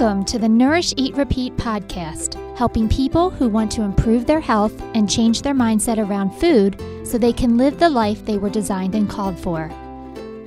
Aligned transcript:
Welcome 0.00 0.24
to 0.26 0.38
the 0.38 0.48
Nourish, 0.48 0.94
Eat, 0.96 1.16
Repeat 1.16 1.56
podcast, 1.56 2.56
helping 2.56 2.88
people 2.88 3.30
who 3.30 3.48
want 3.48 3.72
to 3.72 3.82
improve 3.82 4.26
their 4.26 4.38
health 4.38 4.80
and 4.94 5.10
change 5.10 5.42
their 5.42 5.54
mindset 5.54 5.98
around 5.98 6.30
food 6.30 6.80
so 7.02 7.18
they 7.18 7.32
can 7.32 7.56
live 7.56 7.80
the 7.80 7.88
life 7.88 8.24
they 8.24 8.38
were 8.38 8.48
designed 8.48 8.94
and 8.94 9.10
called 9.10 9.36
for. 9.36 9.68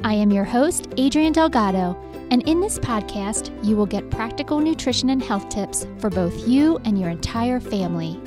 I 0.05 0.13
am 0.13 0.31
your 0.31 0.45
host, 0.45 0.87
Adrienne 0.97 1.33
Delgado, 1.33 1.97
and 2.31 2.47
in 2.47 2.61
this 2.61 2.79
podcast, 2.79 3.51
you 3.61 3.75
will 3.75 3.85
get 3.85 4.09
practical 4.09 4.61
nutrition 4.61 5.09
and 5.09 5.21
health 5.21 5.49
tips 5.49 5.85
for 5.97 6.09
both 6.09 6.47
you 6.47 6.77
and 6.85 6.97
your 6.97 7.09
entire 7.09 7.59
family. 7.59 8.17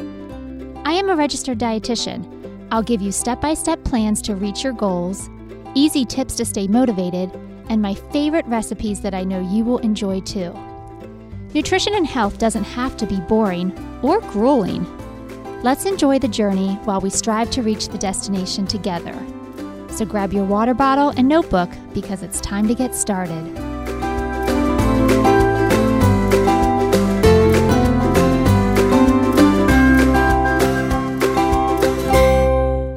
I 0.84 0.92
am 0.92 1.08
a 1.08 1.16
registered 1.16 1.58
dietitian. 1.58 2.66
I'll 2.70 2.82
give 2.82 3.00
you 3.00 3.10
step 3.10 3.40
by 3.40 3.54
step 3.54 3.82
plans 3.82 4.20
to 4.22 4.34
reach 4.34 4.62
your 4.62 4.74
goals, 4.74 5.30
easy 5.74 6.04
tips 6.04 6.36
to 6.36 6.44
stay 6.44 6.68
motivated, 6.68 7.32
and 7.70 7.80
my 7.80 7.94
favorite 7.94 8.44
recipes 8.44 9.00
that 9.00 9.14
I 9.14 9.24
know 9.24 9.40
you 9.40 9.64
will 9.64 9.78
enjoy 9.78 10.20
too. 10.20 10.54
Nutrition 11.54 11.94
and 11.94 12.04
health 12.04 12.38
doesn't 12.38 12.64
have 12.64 12.96
to 12.96 13.06
be 13.06 13.20
boring 13.20 13.72
or 14.02 14.20
grueling. 14.20 14.84
Let's 15.62 15.84
enjoy 15.84 16.18
the 16.18 16.26
journey 16.26 16.74
while 16.82 17.00
we 17.00 17.10
strive 17.10 17.48
to 17.52 17.62
reach 17.62 17.86
the 17.86 17.96
destination 17.96 18.66
together. 18.66 19.14
So 19.88 20.04
grab 20.04 20.32
your 20.32 20.44
water 20.44 20.74
bottle 20.74 21.10
and 21.10 21.28
notebook 21.28 21.70
because 21.92 22.24
it's 22.24 22.40
time 22.40 22.66
to 22.66 22.74
get 22.74 22.92
started. 22.92 23.56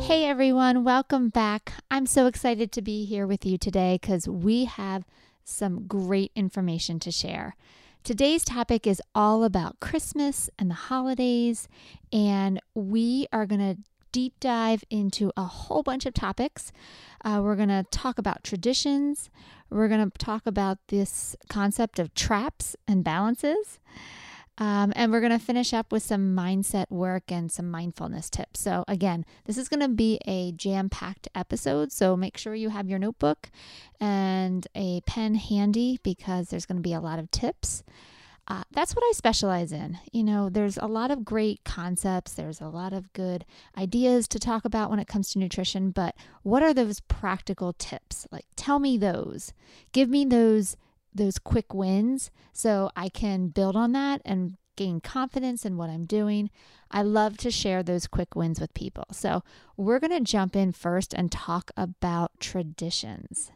Hey 0.02 0.26
everyone, 0.26 0.84
welcome 0.84 1.30
back. 1.30 1.74
I'm 1.92 2.08
so 2.08 2.26
excited 2.26 2.72
to 2.72 2.82
be 2.82 3.06
here 3.06 3.28
with 3.28 3.46
you 3.46 3.60
today 3.60 4.00
because 4.02 4.28
we 4.28 4.66
have 4.66 5.06
some 5.44 5.86
great 5.86 6.32
information 6.36 7.00
to 7.02 7.12
share. 7.12 7.56
Today's 8.04 8.46
topic 8.46 8.88
is 8.88 9.02
all 9.14 9.44
about 9.44 9.80
Christmas 9.82 10.50
and 10.58 10.70
the 10.70 10.76
holidays, 10.76 11.68
and 12.14 12.62
we 12.74 13.28
are 13.34 13.46
going 13.46 13.60
to 13.60 13.82
deep 14.14 14.34
dive 14.40 14.84
into 14.90 15.32
a 15.36 15.44
whole 15.44 15.84
bunch 15.84 16.06
of 16.06 16.14
topics. 16.14 16.72
Uh, 17.26 17.42
we're 17.44 17.58
going 17.58 17.68
to 17.68 17.86
talk 17.92 18.18
about 18.18 18.44
traditions, 18.44 19.30
we're 19.70 19.90
going 19.90 20.10
to 20.10 20.18
talk 20.18 20.44
about 20.46 20.78
this 20.88 21.36
concept 21.50 22.00
of 22.00 22.14
traps 22.14 22.76
and 22.88 23.04
balances. 23.04 23.80
Um, 24.60 24.92
and 24.96 25.12
we're 25.12 25.20
going 25.20 25.38
to 25.38 25.44
finish 25.44 25.74
up 25.74 25.92
with 25.92 26.02
some 26.02 26.36
mindset 26.36 26.90
work 26.90 27.32
and 27.32 27.52
some 27.52 27.70
mindfulness 27.70 28.30
tips. 28.30 28.60
So, 28.60 28.84
again, 28.88 29.24
this 29.46 29.58
is 29.58 29.70
going 29.70 29.82
to 29.82 29.88
be 29.88 30.20
a 30.26 30.52
jam 30.52 30.90
packed 30.90 31.28
episode. 31.36 31.92
So, 31.92 32.18
make 32.18 32.38
sure 32.38 32.56
you 32.56 32.70
have 32.70 32.90
your 32.90 32.98
notebook 32.98 33.52
and 34.00 34.68
a 34.74 35.02
pen 35.02 35.36
handy 35.36 36.00
because 36.02 36.50
there's 36.50 36.66
going 36.66 36.78
to 36.78 36.82
be 36.82 36.94
a 36.94 37.00
lot 37.00 37.20
of 37.20 37.30
tips. 37.30 37.84
Uh, 38.50 38.64
that's 38.72 38.96
what 38.96 39.04
I 39.04 39.12
specialize 39.14 39.74
in. 39.74 40.00
You 40.14 40.24
know, 40.24 40.50
there's 40.50 40.78
a 40.78 40.88
lot 40.88 41.12
of 41.12 41.26
great 41.26 41.64
concepts, 41.66 42.34
there's 42.34 42.62
a 42.62 42.70
lot 42.70 42.94
of 42.94 43.12
good 43.12 43.46
ideas 43.78 44.28
to 44.30 44.40
talk 44.40 44.64
about 44.64 44.90
when 44.90 45.00
it 45.00 45.08
comes 45.08 45.32
to 45.32 45.40
nutrition, 45.40 45.92
but 45.92 46.16
what 46.44 46.64
are 46.64 46.74
those 46.74 47.02
practical 47.02 47.74
tips? 47.74 48.26
Like, 48.32 48.46
tell 48.56 48.80
me 48.80 48.98
those. 48.98 49.54
Give 49.92 50.10
me 50.10 50.24
those 50.24 50.78
those 51.14 51.40
quick 51.40 51.74
wins 51.74 52.32
so 52.54 52.90
I 52.96 53.10
can 53.10 53.48
build 53.48 53.76
on 53.76 53.92
that 53.94 54.22
and 54.26 54.56
gain 54.76 55.02
confidence 55.02 55.66
in 55.66 55.76
what 55.76 55.90
I'm 55.90 56.06
doing. 56.06 56.50
I 56.90 57.02
love 57.02 57.38
to 57.38 57.52
share 57.52 57.84
those 57.84 58.08
quick 58.08 58.36
wins 58.36 58.62
with 58.62 58.74
people. 58.74 59.06
So, 59.12 59.44
we're 59.76 60.00
going 60.00 60.12
to 60.12 60.22
jump 60.22 60.56
in 60.56 60.72
first 60.72 61.14
and 61.14 61.32
talk 61.32 61.72
about 61.76 62.32
traditions. 62.40 63.52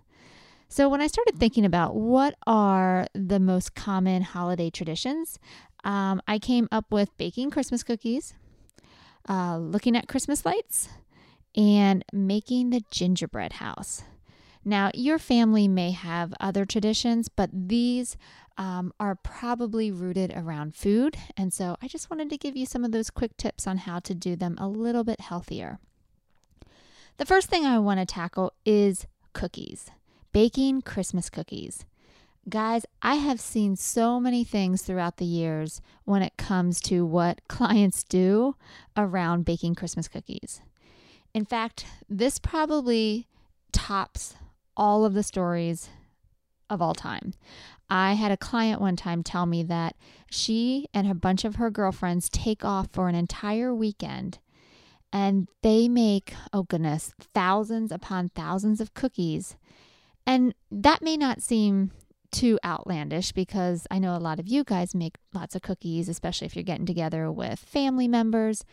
So, 0.67 0.89
when 0.89 1.02
I 1.02 1.08
started 1.08 1.38
thinking 1.38 1.63
about 1.66 1.95
what 1.95 2.35
are 2.45 3.08
the 3.13 3.39
most 3.39 3.75
common 3.75 4.23
holiday 4.23 4.69
traditions, 4.69 5.39
um, 5.83 6.21
I 6.27 6.39
came 6.39 6.67
up 6.71 6.92
with 6.92 7.15
baking 7.17 7.52
Christmas 7.52 7.83
cookies, 7.83 8.33
uh, 9.30 9.58
looking 9.58 9.95
at 9.95 10.08
Christmas 10.08 10.45
lights, 10.45 10.89
and 11.55 12.03
making 12.11 12.70
the 12.70 12.81
gingerbread 12.92 13.53
house. 13.53 14.03
Now, 14.64 14.92
your 14.94 15.17
family 15.17 15.67
may 15.67 15.92
have 15.92 16.33
other 16.39 16.66
traditions, 16.66 17.30
but 17.30 17.49
these 17.52 18.16
um, 18.58 18.94
are 18.99 19.16
probably 19.16 19.92
rooted 19.92 20.32
around 20.36 20.76
food. 20.76 21.17
And 21.36 21.52
so 21.52 21.77
I 21.82 21.88
just 21.88 22.11
wanted 22.11 22.30
to 22.30 22.38
give 22.38 22.55
you 22.55 22.66
some 22.66 22.86
of 22.86 22.92
those 22.92 23.10
quick 23.10 23.36
tips 23.38 23.66
on 23.66 23.80
how 23.80 24.00
to 24.00 24.14
do 24.14 24.36
them 24.36 24.55
a 24.60 24.67
little 24.67 25.04
bit 25.04 25.21
healthier. 25.21 25.80
The 27.17 27.26
first 27.26 27.50
thing 27.50 27.66
I 27.66 27.80
want 27.80 28.00
to 28.00 28.05
tackle 28.05 28.54
is 28.66 29.08
cookies, 29.33 29.89
baking 30.32 30.83
Christmas 30.83 31.30
cookies. 31.30 31.86
Guys, 32.50 32.86
I 33.02 33.16
have 33.16 33.39
seen 33.39 33.76
so 33.76 34.20
many 34.20 34.44
things 34.44 34.82
throughout 34.82 35.17
the 35.17 35.26
years 35.26 35.82
when 36.05 36.23
it 36.23 36.38
comes 36.38 36.82
to 36.82 37.05
what 37.05 37.42
clients 37.48 38.04
do 38.04 38.55
around 38.98 39.45
baking 39.45 39.76
Christmas 39.76 40.08
cookies. 40.08 40.61
In 41.33 41.45
fact, 41.45 41.86
this 42.10 42.39
probably 42.39 43.27
tops 43.71 44.36
all 44.76 45.05
of 45.05 45.14
the 45.14 45.23
stories 45.23 45.89
of 46.70 46.82
all 46.82 46.93
time. 46.93 47.33
I 47.89 48.14
had 48.14 48.32
a 48.32 48.37
client 48.37 48.80
one 48.80 48.95
time 48.95 49.21
tell 49.21 49.45
me 49.45 49.64
that 49.64 49.95
she 50.30 50.87
and 50.93 51.09
a 51.09 51.14
bunch 51.14 51.43
of 51.43 51.55
her 51.55 51.70
girlfriends 51.70 52.30
take 52.30 52.64
off 52.64 52.87
for 52.93 53.09
an 53.09 53.15
entire 53.15 53.76
weekend 53.76 54.39
and 55.11 55.49
they 55.61 55.89
make, 55.89 56.33
oh 56.54 56.64
goodness, 56.64 57.14
thousands 57.20 57.92
upon 57.92 58.30
thousands 58.30 58.80
of 58.80 58.93
cookies. 58.93 59.58
And 60.26 60.55
that 60.71 61.02
may 61.02 61.17
not 61.17 61.42
seem 61.42 61.92
too 62.32 62.58
outlandish 62.64 63.33
because 63.33 63.86
I 63.92 63.99
know 63.99 64.15
a 64.15 64.20
lot 64.20 64.39
of 64.39 64.48
you 64.48 64.64
guys 64.64 64.95
make 64.95 65.17
lots 65.33 65.53
of 65.53 65.61
cookies, 65.61 66.08
especially 66.08 66.45
if 66.45 66.55
you're 66.55 66.64
getting 66.64 66.86
together 66.86 67.30
with 67.30 67.59
family 67.59 68.08
members. 68.08 68.64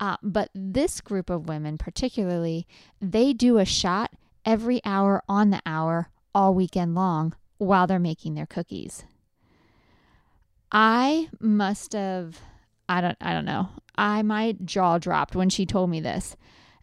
Uh, 0.00 0.16
but 0.20 0.50
this 0.52 1.00
group 1.00 1.30
of 1.30 1.48
women, 1.48 1.78
particularly, 1.78 2.66
they 3.00 3.32
do 3.32 3.58
a 3.58 3.64
shot 3.64 4.10
every 4.44 4.80
hour 4.84 5.22
on 5.28 5.50
the 5.50 5.60
hour 5.64 6.08
all 6.34 6.54
weekend 6.54 6.94
long 6.94 7.34
while 7.58 7.86
they're 7.86 7.98
making 7.98 8.34
their 8.34 8.46
cookies. 8.46 9.04
I 10.72 11.28
must 11.40 11.92
have 11.92 12.40
I 12.88 13.00
don't 13.00 13.16
I 13.20 13.32
don't 13.32 13.44
know. 13.44 13.68
I 13.96 14.22
my 14.22 14.56
jaw 14.64 14.98
dropped 14.98 15.34
when 15.36 15.50
she 15.50 15.66
told 15.66 15.90
me 15.90 16.00
this. 16.00 16.36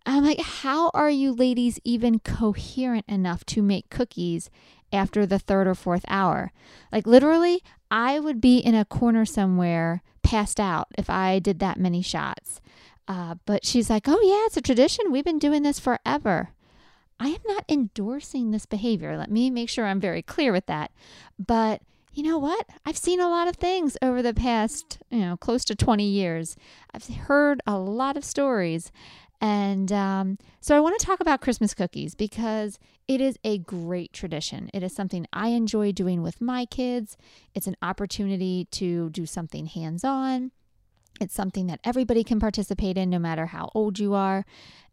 I'm 0.05 0.23
like, 0.23 0.39
how 0.39 0.89
are 0.93 1.11
you 1.11 1.31
ladies 1.31 1.79
even 1.83 2.19
coherent 2.19 3.05
enough 3.07 3.45
to 3.47 3.61
make 3.61 3.89
cookies 3.89 4.49
after 4.91 5.25
the 5.25 5.37
third 5.37 5.67
or 5.67 5.75
fourth 5.75 6.05
hour? 6.07 6.51
Like 6.91 7.05
literally, 7.05 7.61
I 7.91 8.19
would 8.19 8.41
be 8.41 8.57
in 8.57 8.73
a 8.73 8.85
corner 8.85 9.25
somewhere 9.25 10.01
passed 10.23 10.59
out 10.59 10.87
if 10.97 11.09
I 11.09 11.39
did 11.39 11.59
that 11.59 11.79
many 11.79 12.01
shots. 12.01 12.61
Uh, 13.07 13.35
but 13.45 13.65
she's 13.65 13.89
like, 13.89 14.07
oh 14.07 14.21
yeah, 14.23 14.45
it's 14.45 14.57
a 14.57 14.61
tradition. 14.61 15.11
We've 15.11 15.25
been 15.25 15.39
doing 15.39 15.63
this 15.63 15.79
forever. 15.79 16.49
I 17.21 17.27
am 17.27 17.41
not 17.45 17.65
endorsing 17.69 18.49
this 18.49 18.65
behavior. 18.65 19.15
Let 19.15 19.29
me 19.29 19.51
make 19.51 19.69
sure 19.69 19.85
I'm 19.85 19.99
very 19.99 20.23
clear 20.23 20.51
with 20.51 20.65
that. 20.65 20.89
But 21.37 21.83
you 22.13 22.23
know 22.23 22.39
what? 22.39 22.67
I've 22.83 22.97
seen 22.97 23.19
a 23.19 23.29
lot 23.29 23.47
of 23.47 23.57
things 23.57 23.95
over 24.01 24.23
the 24.23 24.33
past, 24.33 24.97
you 25.11 25.19
know, 25.19 25.37
close 25.37 25.63
to 25.65 25.75
20 25.75 26.03
years. 26.03 26.57
I've 26.95 27.07
heard 27.07 27.61
a 27.67 27.77
lot 27.77 28.17
of 28.17 28.25
stories. 28.25 28.91
And 29.39 29.91
um, 29.91 30.39
so 30.61 30.75
I 30.75 30.79
want 30.79 30.99
to 30.99 31.05
talk 31.05 31.19
about 31.19 31.41
Christmas 31.41 31.75
cookies 31.75 32.15
because 32.15 32.79
it 33.07 33.21
is 33.21 33.37
a 33.43 33.59
great 33.59 34.13
tradition. 34.13 34.71
It 34.73 34.81
is 34.81 34.95
something 34.95 35.27
I 35.31 35.49
enjoy 35.49 35.91
doing 35.91 36.23
with 36.23 36.41
my 36.41 36.65
kids. 36.65 37.17
It's 37.53 37.67
an 37.67 37.77
opportunity 37.83 38.67
to 38.71 39.11
do 39.11 39.27
something 39.27 39.67
hands 39.67 40.03
on. 40.03 40.51
It's 41.19 41.35
something 41.35 41.67
that 41.67 41.81
everybody 41.83 42.23
can 42.23 42.39
participate 42.39 42.97
in, 42.97 43.11
no 43.11 43.19
matter 43.19 43.45
how 43.45 43.69
old 43.75 43.99
you 43.99 44.15
are. 44.15 44.43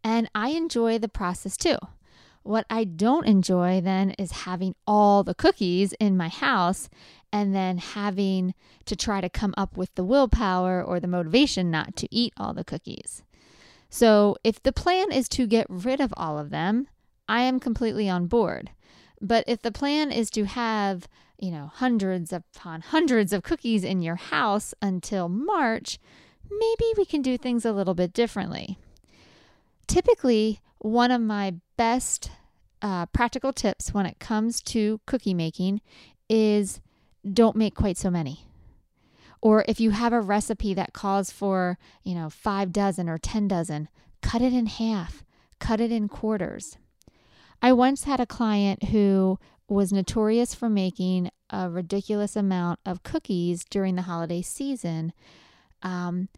And 0.04 0.28
I 0.34 0.50
enjoy 0.50 0.98
the 0.98 1.08
process 1.08 1.56
too. 1.56 1.78
What 2.42 2.66
I 2.70 2.84
don't 2.84 3.26
enjoy 3.26 3.80
then 3.80 4.10
is 4.12 4.32
having 4.32 4.74
all 4.86 5.22
the 5.22 5.34
cookies 5.34 5.92
in 5.94 6.16
my 6.16 6.28
house 6.28 6.88
and 7.32 7.54
then 7.54 7.78
having 7.78 8.54
to 8.86 8.96
try 8.96 9.20
to 9.20 9.28
come 9.28 9.54
up 9.56 9.76
with 9.76 9.94
the 9.94 10.04
willpower 10.04 10.82
or 10.82 10.98
the 10.98 11.06
motivation 11.06 11.70
not 11.70 11.96
to 11.96 12.08
eat 12.10 12.32
all 12.36 12.54
the 12.54 12.64
cookies. 12.64 13.22
So, 13.90 14.36
if 14.44 14.62
the 14.62 14.72
plan 14.72 15.12
is 15.12 15.28
to 15.30 15.46
get 15.46 15.66
rid 15.68 16.00
of 16.00 16.12
all 16.16 16.38
of 16.38 16.50
them, 16.50 16.88
I 17.28 17.42
am 17.42 17.60
completely 17.60 18.08
on 18.08 18.26
board. 18.26 18.70
But 19.20 19.44
if 19.46 19.62
the 19.62 19.72
plan 19.72 20.12
is 20.12 20.30
to 20.30 20.44
have, 20.44 21.08
you 21.38 21.50
know, 21.50 21.70
hundreds 21.74 22.32
upon 22.32 22.82
hundreds 22.82 23.32
of 23.32 23.42
cookies 23.42 23.84
in 23.84 24.02
your 24.02 24.16
house 24.16 24.74
until 24.80 25.28
March, 25.28 25.98
maybe 26.50 26.84
we 26.96 27.04
can 27.04 27.22
do 27.22 27.36
things 27.36 27.64
a 27.64 27.72
little 27.72 27.94
bit 27.94 28.12
differently. 28.12 28.78
Typically, 29.86 30.60
one 30.78 31.10
of 31.10 31.20
my 31.20 31.54
best 31.76 32.30
uh, 32.82 33.06
practical 33.06 33.52
tips 33.52 33.92
when 33.92 34.06
it 34.06 34.18
comes 34.18 34.60
to 34.62 35.00
cookie 35.06 35.34
making 35.34 35.80
is 36.28 36.80
don't 37.30 37.56
make 37.56 37.74
quite 37.74 37.96
so 37.96 38.10
many. 38.10 38.46
Or 39.40 39.64
if 39.68 39.80
you 39.80 39.90
have 39.90 40.12
a 40.12 40.20
recipe 40.20 40.74
that 40.74 40.92
calls 40.92 41.30
for, 41.30 41.78
you 42.02 42.14
know, 42.14 42.28
five 42.28 42.72
dozen 42.72 43.08
or 43.08 43.18
10 43.18 43.48
dozen, 43.48 43.88
cut 44.20 44.42
it 44.42 44.52
in 44.52 44.66
half, 44.66 45.24
cut 45.58 45.80
it 45.80 45.92
in 45.92 46.08
quarters. 46.08 46.76
I 47.62 47.72
once 47.72 48.04
had 48.04 48.20
a 48.20 48.26
client 48.26 48.84
who 48.84 49.38
was 49.68 49.92
notorious 49.92 50.54
for 50.54 50.68
making 50.68 51.30
a 51.50 51.68
ridiculous 51.68 52.36
amount 52.36 52.80
of 52.84 53.02
cookies 53.02 53.64
during 53.64 53.96
the 53.96 54.02
holiday 54.02 54.42
season. 54.42 55.12
Um, 55.82 56.28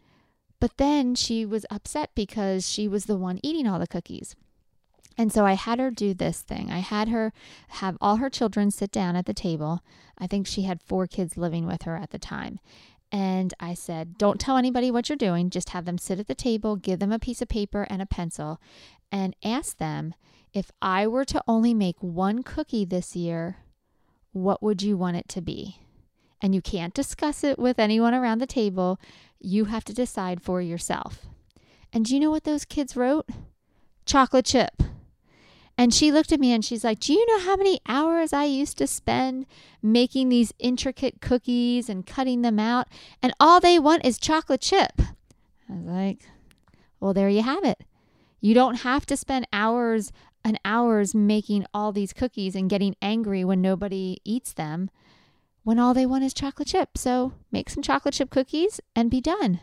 but 0.61 0.77
then 0.77 1.15
she 1.15 1.43
was 1.43 1.65
upset 1.69 2.11
because 2.15 2.69
she 2.69 2.87
was 2.87 3.05
the 3.05 3.17
one 3.17 3.39
eating 3.41 3.67
all 3.67 3.79
the 3.79 3.87
cookies. 3.87 4.35
And 5.17 5.33
so 5.33 5.45
I 5.45 5.53
had 5.53 5.79
her 5.79 5.91
do 5.91 6.13
this 6.13 6.41
thing. 6.41 6.71
I 6.71 6.79
had 6.79 7.09
her 7.09 7.33
have 7.69 7.97
all 7.99 8.17
her 8.17 8.29
children 8.29 8.71
sit 8.71 8.91
down 8.91 9.15
at 9.15 9.25
the 9.25 9.33
table. 9.33 9.81
I 10.17 10.27
think 10.27 10.47
she 10.47 10.61
had 10.61 10.81
four 10.81 11.07
kids 11.07 11.35
living 11.35 11.65
with 11.65 11.81
her 11.81 11.97
at 11.97 12.11
the 12.11 12.19
time. 12.19 12.59
And 13.11 13.53
I 13.59 13.73
said, 13.73 14.17
Don't 14.17 14.39
tell 14.39 14.55
anybody 14.55 14.89
what 14.89 15.09
you're 15.09 15.17
doing. 15.17 15.49
Just 15.49 15.71
have 15.71 15.85
them 15.85 15.97
sit 15.97 16.19
at 16.19 16.27
the 16.27 16.35
table, 16.35 16.75
give 16.75 16.99
them 16.99 17.11
a 17.11 17.19
piece 17.19 17.41
of 17.41 17.49
paper 17.49 17.85
and 17.89 18.01
a 18.01 18.05
pencil, 18.05 18.61
and 19.11 19.35
ask 19.43 19.77
them 19.77 20.13
if 20.53 20.71
I 20.81 21.07
were 21.07 21.25
to 21.25 21.43
only 21.47 21.73
make 21.73 21.97
one 22.01 22.43
cookie 22.43 22.85
this 22.85 23.15
year, 23.15 23.57
what 24.31 24.61
would 24.61 24.81
you 24.81 24.95
want 24.95 25.17
it 25.17 25.27
to 25.29 25.41
be? 25.41 25.77
And 26.41 26.55
you 26.55 26.61
can't 26.61 26.93
discuss 26.93 27.43
it 27.43 27.59
with 27.59 27.79
anyone 27.79 28.13
around 28.13 28.39
the 28.39 28.47
table. 28.47 28.99
You 29.41 29.65
have 29.65 29.83
to 29.85 29.93
decide 29.93 30.41
for 30.41 30.61
yourself. 30.61 31.25
And 31.91 32.05
do 32.05 32.13
you 32.13 32.19
know 32.19 32.31
what 32.31 32.43
those 32.43 32.65
kids 32.65 32.95
wrote? 32.95 33.27
Chocolate 34.05 34.45
chip. 34.45 34.81
And 35.77 35.93
she 35.93 36.11
looked 36.11 36.31
at 36.31 36.39
me 36.39 36.51
and 36.51 36.63
she's 36.63 36.83
like, 36.83 36.99
Do 36.99 37.13
you 37.13 37.25
know 37.25 37.39
how 37.39 37.55
many 37.55 37.79
hours 37.87 38.33
I 38.33 38.45
used 38.45 38.77
to 38.77 38.87
spend 38.87 39.45
making 39.81 40.29
these 40.29 40.53
intricate 40.59 41.21
cookies 41.21 41.89
and 41.89 42.05
cutting 42.05 42.43
them 42.43 42.59
out? 42.59 42.87
And 43.21 43.33
all 43.39 43.59
they 43.59 43.79
want 43.79 44.05
is 44.05 44.19
chocolate 44.19 44.61
chip. 44.61 44.93
I 44.99 45.73
was 45.73 45.85
like, 45.85 46.27
Well, 46.99 47.13
there 47.13 47.29
you 47.29 47.41
have 47.41 47.63
it. 47.63 47.83
You 48.39 48.53
don't 48.53 48.81
have 48.81 49.05
to 49.07 49.17
spend 49.17 49.47
hours 49.51 50.11
and 50.43 50.59
hours 50.65 51.15
making 51.15 51.65
all 51.73 51.91
these 51.91 52.13
cookies 52.13 52.55
and 52.55 52.69
getting 52.69 52.95
angry 53.01 53.43
when 53.43 53.61
nobody 53.61 54.17
eats 54.23 54.53
them 54.53 54.89
when 55.63 55.79
all 55.79 55.93
they 55.93 56.05
want 56.05 56.23
is 56.23 56.33
chocolate 56.33 56.69
chip. 56.69 56.97
So 56.97 57.33
make 57.51 57.69
some 57.69 57.83
chocolate 57.83 58.13
chip 58.13 58.29
cookies 58.29 58.79
and 58.95 59.11
be 59.11 59.21
done. 59.21 59.59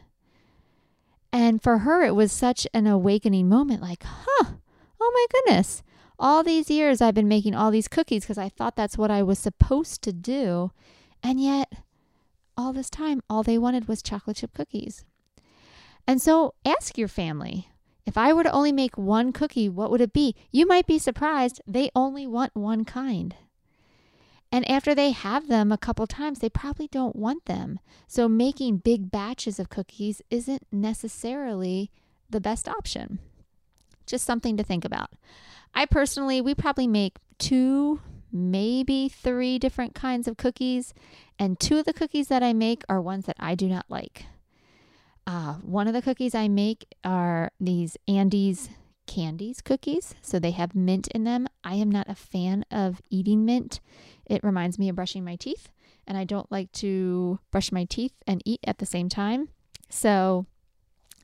And 1.33 1.63
for 1.63 1.79
her, 1.79 2.03
it 2.05 2.15
was 2.15 2.33
such 2.33 2.67
an 2.73 2.87
awakening 2.87 3.49
moment 3.49 3.83
like, 3.83 4.05
huh, 4.05 4.53
oh 5.01 5.13
my 5.13 5.27
goodness. 5.31 5.83
All 6.19 6.43
these 6.43 6.71
years 6.71 7.01
I've 7.01 7.15
been 7.15 7.29
making 7.29 7.55
all 7.55 7.71
these 7.71 7.89
cookies 7.89 8.25
because 8.25 8.39
I 8.39 8.49
thought 8.49 8.77
that's 8.77 8.99
what 8.99 9.11
I 9.11 9.23
was 9.23 9.39
supposed 9.39 10.03
to 10.03 10.13
do. 10.13 10.73
And 11.23 11.41
yet, 11.41 11.73
all 12.57 12.73
this 12.73 12.91
time, 12.91 13.23
all 13.29 13.43
they 13.43 13.59
wanted 13.59 13.87
was 13.87 14.03
chocolate 14.03 14.39
chip 14.39 14.53
cookies. 14.55 15.05
And 16.07 16.21
so 16.23 16.55
ask 16.65 16.97
your 16.97 17.09
family 17.09 17.69
if 18.07 18.17
I 18.17 18.33
were 18.33 18.43
to 18.43 18.51
only 18.51 18.73
make 18.73 18.97
one 18.97 19.33
cookie, 19.33 19.69
what 19.69 19.91
would 19.91 20.01
it 20.01 20.15
be? 20.15 20.35
You 20.51 20.67
might 20.67 20.87
be 20.87 20.99
surprised 20.99 21.61
they 21.67 21.91
only 21.95 22.27
want 22.27 22.57
one 22.57 22.87
kind. 22.87 23.35
And 24.51 24.69
after 24.71 24.95
they 24.95 25.11
have 25.11 25.49
them 25.49 25.71
a 25.71 25.79
couple 25.79 26.07
times, 26.07 26.39
they 26.39 26.49
probably 26.49 26.89
don't 26.89 27.17
want 27.17 27.45
them. 27.45 27.81
So 28.07 28.29
making 28.29 28.79
big 28.79 29.11
batches 29.11 29.59
of 29.59 29.69
cookies 29.69 30.23
isn't 30.31 30.67
necessarily 30.73 31.91
the 32.31 32.41
best 32.41 32.69
option. 32.69 33.19
Just 34.07 34.25
something 34.25 34.57
to 34.57 34.65
think 34.65 34.85
about. 34.85 35.11
I 35.75 35.85
personally, 35.85 36.41
we 36.41 36.55
probably 36.55 36.87
make 36.87 37.19
two, 37.39 38.01
maybe 38.33 39.09
three 39.09 39.59
different 39.59 39.95
kinds 39.95 40.27
of 40.27 40.39
cookies. 40.39 40.95
And 41.39 41.61
two 41.61 41.79
of 41.79 41.85
the 41.85 41.93
cookies 41.93 42.29
that 42.29 42.43
I 42.43 42.55
make 42.55 42.83
are 42.89 43.03
ones 43.03 43.27
that 43.27 43.37
I 43.39 43.55
do 43.55 43.69
not 43.69 43.85
like. 43.91 44.25
Uh, 45.27 45.55
one 45.57 45.87
of 45.87 45.93
the 45.93 46.01
cookies 46.01 46.35
I 46.35 46.49
make 46.49 46.87
are 47.05 47.51
these 47.61 47.99
Andes 48.09 48.71
candies 49.09 49.61
cookies. 49.61 50.15
So 50.23 50.39
they 50.39 50.53
have 50.53 50.77
mint 50.77 51.09
in 51.09 51.25
them. 51.25 51.49
I 51.65 51.75
am 51.75 51.91
not 51.91 52.09
a 52.09 52.15
fan 52.15 52.65
of 52.71 53.03
eating 53.11 53.45
mint. 53.45 53.81
It 54.27 54.45
reminds 54.45 54.79
me 54.79 54.89
of 54.89 54.95
brushing 54.95 55.25
my 55.25 55.35
teeth, 55.35 55.71
and 56.07 56.17
I 56.17 56.23
don't 56.23 56.53
like 56.53 56.71
to 56.75 57.41
brush 57.51 57.73
my 57.73 57.85
teeth 57.85 58.13
and 58.27 58.41
eat 58.45 58.61
at 58.63 58.79
the 58.79 58.87
same 58.87 59.09
time. 59.09 59.49
So 59.89 60.47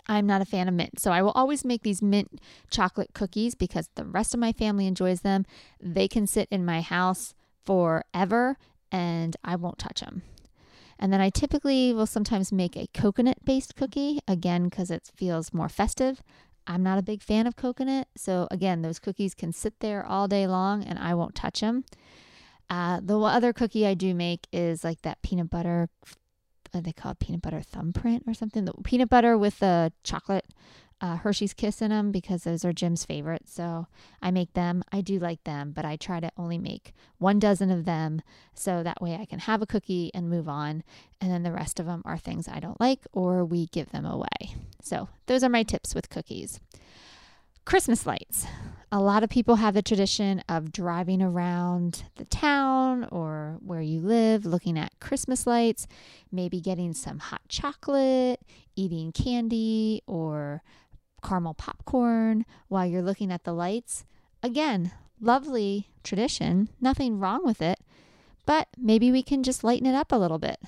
I'm 0.07 0.27
not 0.27 0.43
a 0.43 0.47
fan 0.47 0.69
of 0.69 0.75
mint. 0.75 0.99
So 0.99 1.13
I 1.13 1.23
will 1.23 1.31
always 1.33 1.65
make 1.65 1.83
these 1.83 2.03
mint 2.03 2.41
chocolate 2.71 3.15
cookies 3.15 3.55
because 3.55 3.89
the 3.95 4.05
rest 4.05 4.35
of 4.35 4.41
my 4.41 4.53
family 4.53 4.87
enjoys 4.87 5.21
them. 5.21 5.47
They 5.81 6.09
can 6.09 6.27
sit 6.27 6.49
in 6.51 6.65
my 6.65 6.81
house 6.81 7.35
forever 7.65 8.57
and 8.91 9.37
I 9.45 9.57
won't 9.57 9.79
touch 9.79 10.01
them. 10.01 10.23
And 10.99 11.13
then 11.13 11.21
I 11.21 11.31
typically 11.31 11.93
will 11.93 12.07
sometimes 12.07 12.53
make 12.53 12.77
a 12.77 12.89
coconut 12.95 13.45
based 13.45 13.75
cookie, 13.77 14.21
again, 14.29 14.65
because 14.65 14.91
it 14.91 15.11
feels 15.17 15.53
more 15.53 15.69
festive. 15.69 16.23
I'm 16.67 16.83
not 16.83 16.99
a 16.99 17.03
big 17.03 17.23
fan 17.23 17.47
of 17.47 17.57
coconut. 17.57 18.09
So, 18.17 18.49
again, 18.51 18.83
those 18.83 18.99
cookies 18.99 19.35
can 19.35 19.53
sit 19.53 19.81
there 19.81 20.05
all 20.05 20.29
day 20.29 20.47
long 20.47 20.83
and 20.85 20.99
I 20.99 21.15
won't 21.15 21.35
touch 21.35 21.61
them. 21.61 21.85
Uh, 22.71 23.01
the 23.03 23.19
other 23.19 23.53
cookie 23.53 23.87
I 23.87 23.95
do 23.95 24.15
make 24.15 24.47
is 24.53 24.85
like 24.85 25.03
that 25.03 25.23
peanut 25.23 25.51
butter, 25.51 25.89
What 26.73 26.85
they 26.85 26.93
call 26.93 27.13
it 27.13 27.19
peanut 27.19 27.43
butter 27.43 27.61
thumbprint 27.61 28.25
or 28.27 28.35
something. 28.35 28.65
The 28.65 28.73
peanut 28.83 29.11
butter 29.11 29.37
with 29.37 29.59
the 29.59 29.93
chocolate 30.03 30.47
uh, 31.05 31.17
Hershey's 31.17 31.53
Kiss 31.53 31.83
in 31.83 31.91
them 31.91 32.11
because 32.11 32.45
those 32.45 32.65
are 32.65 32.73
Jim's 32.73 33.05
favorites. 33.05 33.53
So 33.53 33.87
I 34.23 34.31
make 34.31 34.55
them. 34.55 34.83
I 34.91 35.03
do 35.03 35.19
like 35.19 35.45
them, 35.45 35.73
but 35.73 35.85
I 35.85 35.97
try 35.97 36.19
to 36.19 36.33
only 36.39 36.57
make 36.57 36.95
one 37.19 37.39
dozen 37.39 37.71
of 37.71 37.85
them 37.85 38.23
so 38.55 38.83
that 38.83 39.03
way 39.03 39.15
I 39.21 39.27
can 39.27 39.41
have 39.41 39.61
a 39.61 39.67
cookie 39.67 40.11
and 40.15 40.31
move 40.31 40.49
on. 40.49 40.83
And 41.21 41.31
then 41.31 41.43
the 41.43 41.53
rest 41.53 41.79
of 41.79 41.85
them 41.85 42.01
are 42.07 42.17
things 42.17 42.49
I 42.49 42.59
don't 42.59 42.81
like 42.81 43.01
or 43.13 43.45
we 43.45 43.67
give 43.67 43.91
them 43.91 44.07
away. 44.07 44.57
So 44.83 45.11
those 45.27 45.45
are 45.45 45.51
my 45.51 45.63
tips 45.63 45.95
with 45.95 46.09
cookies. 46.09 46.59
Christmas 47.67 48.07
lights. 48.07 48.47
A 48.91 49.01
lot 49.01 49.23
of 49.23 49.29
people 49.29 49.57
have 49.57 49.75
the 49.75 49.83
tradition 49.83 50.43
of 50.49 50.73
driving 50.73 51.21
around 51.21 52.05
the 52.17 52.25
town 52.25 53.07
or 53.11 53.59
where 53.61 53.81
you 53.83 54.01
live 54.01 54.47
looking 54.47 54.79
at 54.79 54.99
Christmas 55.01 55.47
lights, 55.47 55.87
maybe 56.33 56.61
getting 56.61 56.95
some 56.95 57.19
hot 57.19 57.43
chocolate, 57.49 58.41
eating 58.77 59.13
candy, 59.13 60.03
or 60.07 60.63
caramel 61.25 61.55
popcorn 61.55 62.45
while 62.69 62.87
you're 62.87 63.03
looking 63.03 63.33
at 63.33 63.45
the 63.45 63.53
lights. 63.53 64.05
Again, 64.43 64.93
lovely 65.21 65.89
tradition, 66.03 66.69
nothing 66.81 67.19
wrong 67.19 67.45
with 67.45 67.63
it, 67.63 67.79
but 68.47 68.69
maybe 68.77 69.11
we 69.11 69.23
can 69.23 69.43
just 69.43 69.65
lighten 69.65 69.87
it 69.87 69.95
up 69.95 70.13
a 70.13 70.17
little 70.17 70.39
bit. 70.39 70.61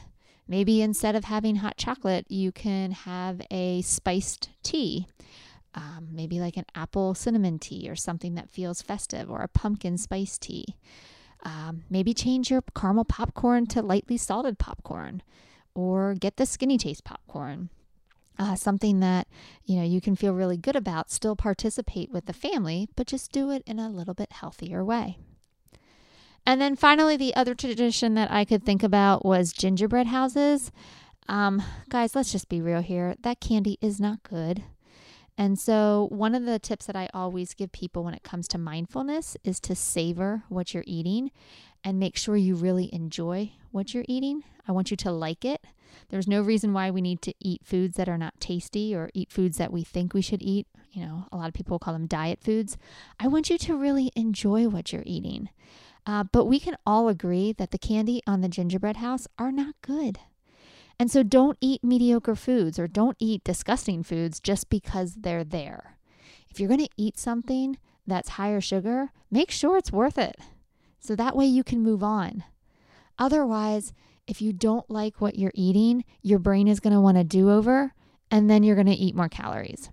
Maybe 0.49 0.81
instead 0.81 1.15
of 1.15 1.25
having 1.25 1.57
hot 1.57 1.77
chocolate, 1.77 2.25
you 2.31 2.53
can 2.53 2.93
have 2.93 3.43
a 3.51 3.83
spiced 3.83 4.49
tea. 4.63 5.07
Um, 5.75 6.09
maybe 6.11 6.41
like 6.41 6.57
an 6.57 6.65
apple 6.75 7.15
cinnamon 7.15 7.59
tea 7.59 7.91
or 7.91 7.97
something 7.97 8.35
that 8.37 8.49
feels 8.49 8.81
festive, 8.81 9.31
or 9.31 9.43
a 9.43 9.49
pumpkin 9.49 9.99
spice 9.99 10.39
tea. 10.39 10.65
Um, 11.43 11.85
maybe 11.91 12.15
change 12.15 12.51
your 12.51 12.63
caramel 12.75 13.05
popcorn 13.05 13.67
to 13.67 13.83
lightly 13.83 14.17
salted 14.17 14.59
popcorn, 14.59 15.23
or 15.75 16.15
get 16.15 16.39
the 16.39 16.47
skinny 16.47 16.79
taste 16.79 17.05
popcorn 17.05 17.69
uh, 18.39 18.55
something 18.55 19.01
that 19.01 19.27
you 19.65 19.77
know 19.77 19.85
you 19.85 20.01
can 20.01 20.17
feel 20.17 20.35
really 20.35 20.57
good 20.57 20.77
about 20.77 21.11
still 21.11 21.37
participate 21.37 22.11
with 22.11 22.27
the 22.27 22.33
family 22.33 22.89
but 22.97 23.07
just 23.07 23.33
do 23.33 23.51
it 23.51 23.63
in 23.67 23.79
a 23.79 23.91
little 23.91 24.15
bit 24.15 24.33
healthier 24.33 24.85
way 24.85 25.19
and 26.45 26.61
then 26.61 26.77
finally 26.77 27.17
the 27.17 27.35
other 27.35 27.55
tradition 27.55 28.15
that 28.15 28.31
i 28.31 28.45
could 28.45 28.65
think 28.65 28.83
about 28.83 29.25
was 29.25 29.53
gingerbread 29.53 30.07
houses 30.07 30.71
um, 31.29 31.61
guys 31.89 32.15
let's 32.15 32.31
just 32.31 32.49
be 32.49 32.61
real 32.61 32.83
here 32.83 33.17
that 33.23 33.41
candy 33.41 33.79
is 33.81 34.01
not 34.01 34.23
good 34.23 34.63
and 35.39 35.59
so, 35.59 36.09
one 36.11 36.35
of 36.35 36.47
the 36.47 36.59
tips 36.59 36.87
that 36.87 36.97
I 36.97 37.11
always 37.13 37.53
give 37.53 37.71
people 37.71 38.03
when 38.03 38.15
it 38.15 38.23
comes 38.23 38.49
to 38.49 38.59
mindfulness 38.59 39.37
is 39.45 39.61
to 39.61 39.75
savor 39.75 40.45
what 40.49 40.73
you're 40.73 40.85
eating 40.87 41.31
and 41.85 41.99
make 41.99 42.17
sure 42.17 42.37
you 42.37 42.55
really 42.55 42.93
enjoy 42.93 43.53
what 43.71 43.93
you're 43.93 44.07
eating. 44.09 44.45
I 44.67 44.73
want 44.73 44.91
you 44.91 44.97
to 44.99 45.13
like 45.13 45.45
it. 45.45 45.63
There's 46.09 46.29
no 46.29 46.43
reason 46.43 46.73
why 46.73 46.91
we 46.91 47.01
need 47.01 47.23
to 47.23 47.35
eat 47.41 47.65
foods 47.65 47.97
that 47.97 48.09
are 48.09 48.19
not 48.19 48.41
tasty 48.41 48.95
or 48.95 49.11
eat 49.15 49.33
foods 49.33 49.59
that 49.59 49.73
we 49.73 49.83
think 49.83 50.15
we 50.15 50.23
should 50.23 50.43
eat. 50.43 50.67
You 50.93 51.05
know, 51.05 51.27
a 51.33 51.37
lot 51.37 51.49
of 51.49 51.55
people 51.55 51.79
call 51.79 51.93
them 51.93 52.07
diet 52.07 52.41
foods. 52.43 52.77
I 53.21 53.29
want 53.29 53.51
you 53.51 53.59
to 53.59 53.77
really 53.77 54.11
enjoy 54.17 54.69
what 54.69 54.93
you're 54.93 55.03
eating. 55.05 55.51
Uh, 56.07 56.25
but 56.25 56.45
we 56.45 56.61
can 56.61 56.77
all 56.87 57.09
agree 57.09 57.53
that 57.53 57.73
the 57.73 57.79
candy 57.79 58.23
on 58.27 58.41
the 58.41 58.49
gingerbread 58.49 58.99
house 58.99 59.27
are 59.39 59.51
not 59.51 59.75
good. 59.83 60.21
And 60.99 61.11
so 61.11 61.23
don't 61.23 61.59
eat 61.61 61.85
mediocre 61.85 62.37
foods 62.37 62.79
or 62.79 62.87
don't 62.87 63.17
eat 63.19 63.45
disgusting 63.45 64.03
foods 64.03 64.41
just 64.41 64.71
because 64.71 65.17
they're 65.17 65.45
there. 65.45 65.99
If 66.49 66.59
you're 66.59 66.69
going 66.69 66.81
to 66.81 66.89
eat 66.97 67.19
something 67.19 67.77
that's 68.07 68.31
higher 68.31 68.61
sugar, 68.61 69.11
make 69.31 69.51
sure 69.51 69.77
it's 69.77 69.93
worth 69.93 70.17
it. 70.17 70.37
So 70.99 71.15
that 71.17 71.37
way 71.37 71.45
you 71.45 71.63
can 71.63 71.83
move 71.83 72.03
on. 72.03 72.45
Otherwise, 73.19 73.93
if 74.27 74.43
you 74.43 74.53
don't 74.53 74.89
like 74.91 75.21
what 75.21 75.39
you're 75.39 75.53
eating, 75.55 76.05
your 76.23 76.39
brain 76.39 76.69
is 76.69 76.81
going 76.81 76.93
to 76.93 77.01
want 77.01 77.17
to 77.17 77.25
do 77.25 77.51
over 77.51 77.93
and 78.31 78.51
then 78.51 78.63
you're 78.63 78.75
going 78.75 78.87
to 78.87 78.93
eat 78.93 79.15
more 79.15 79.29
calories. 79.29 79.91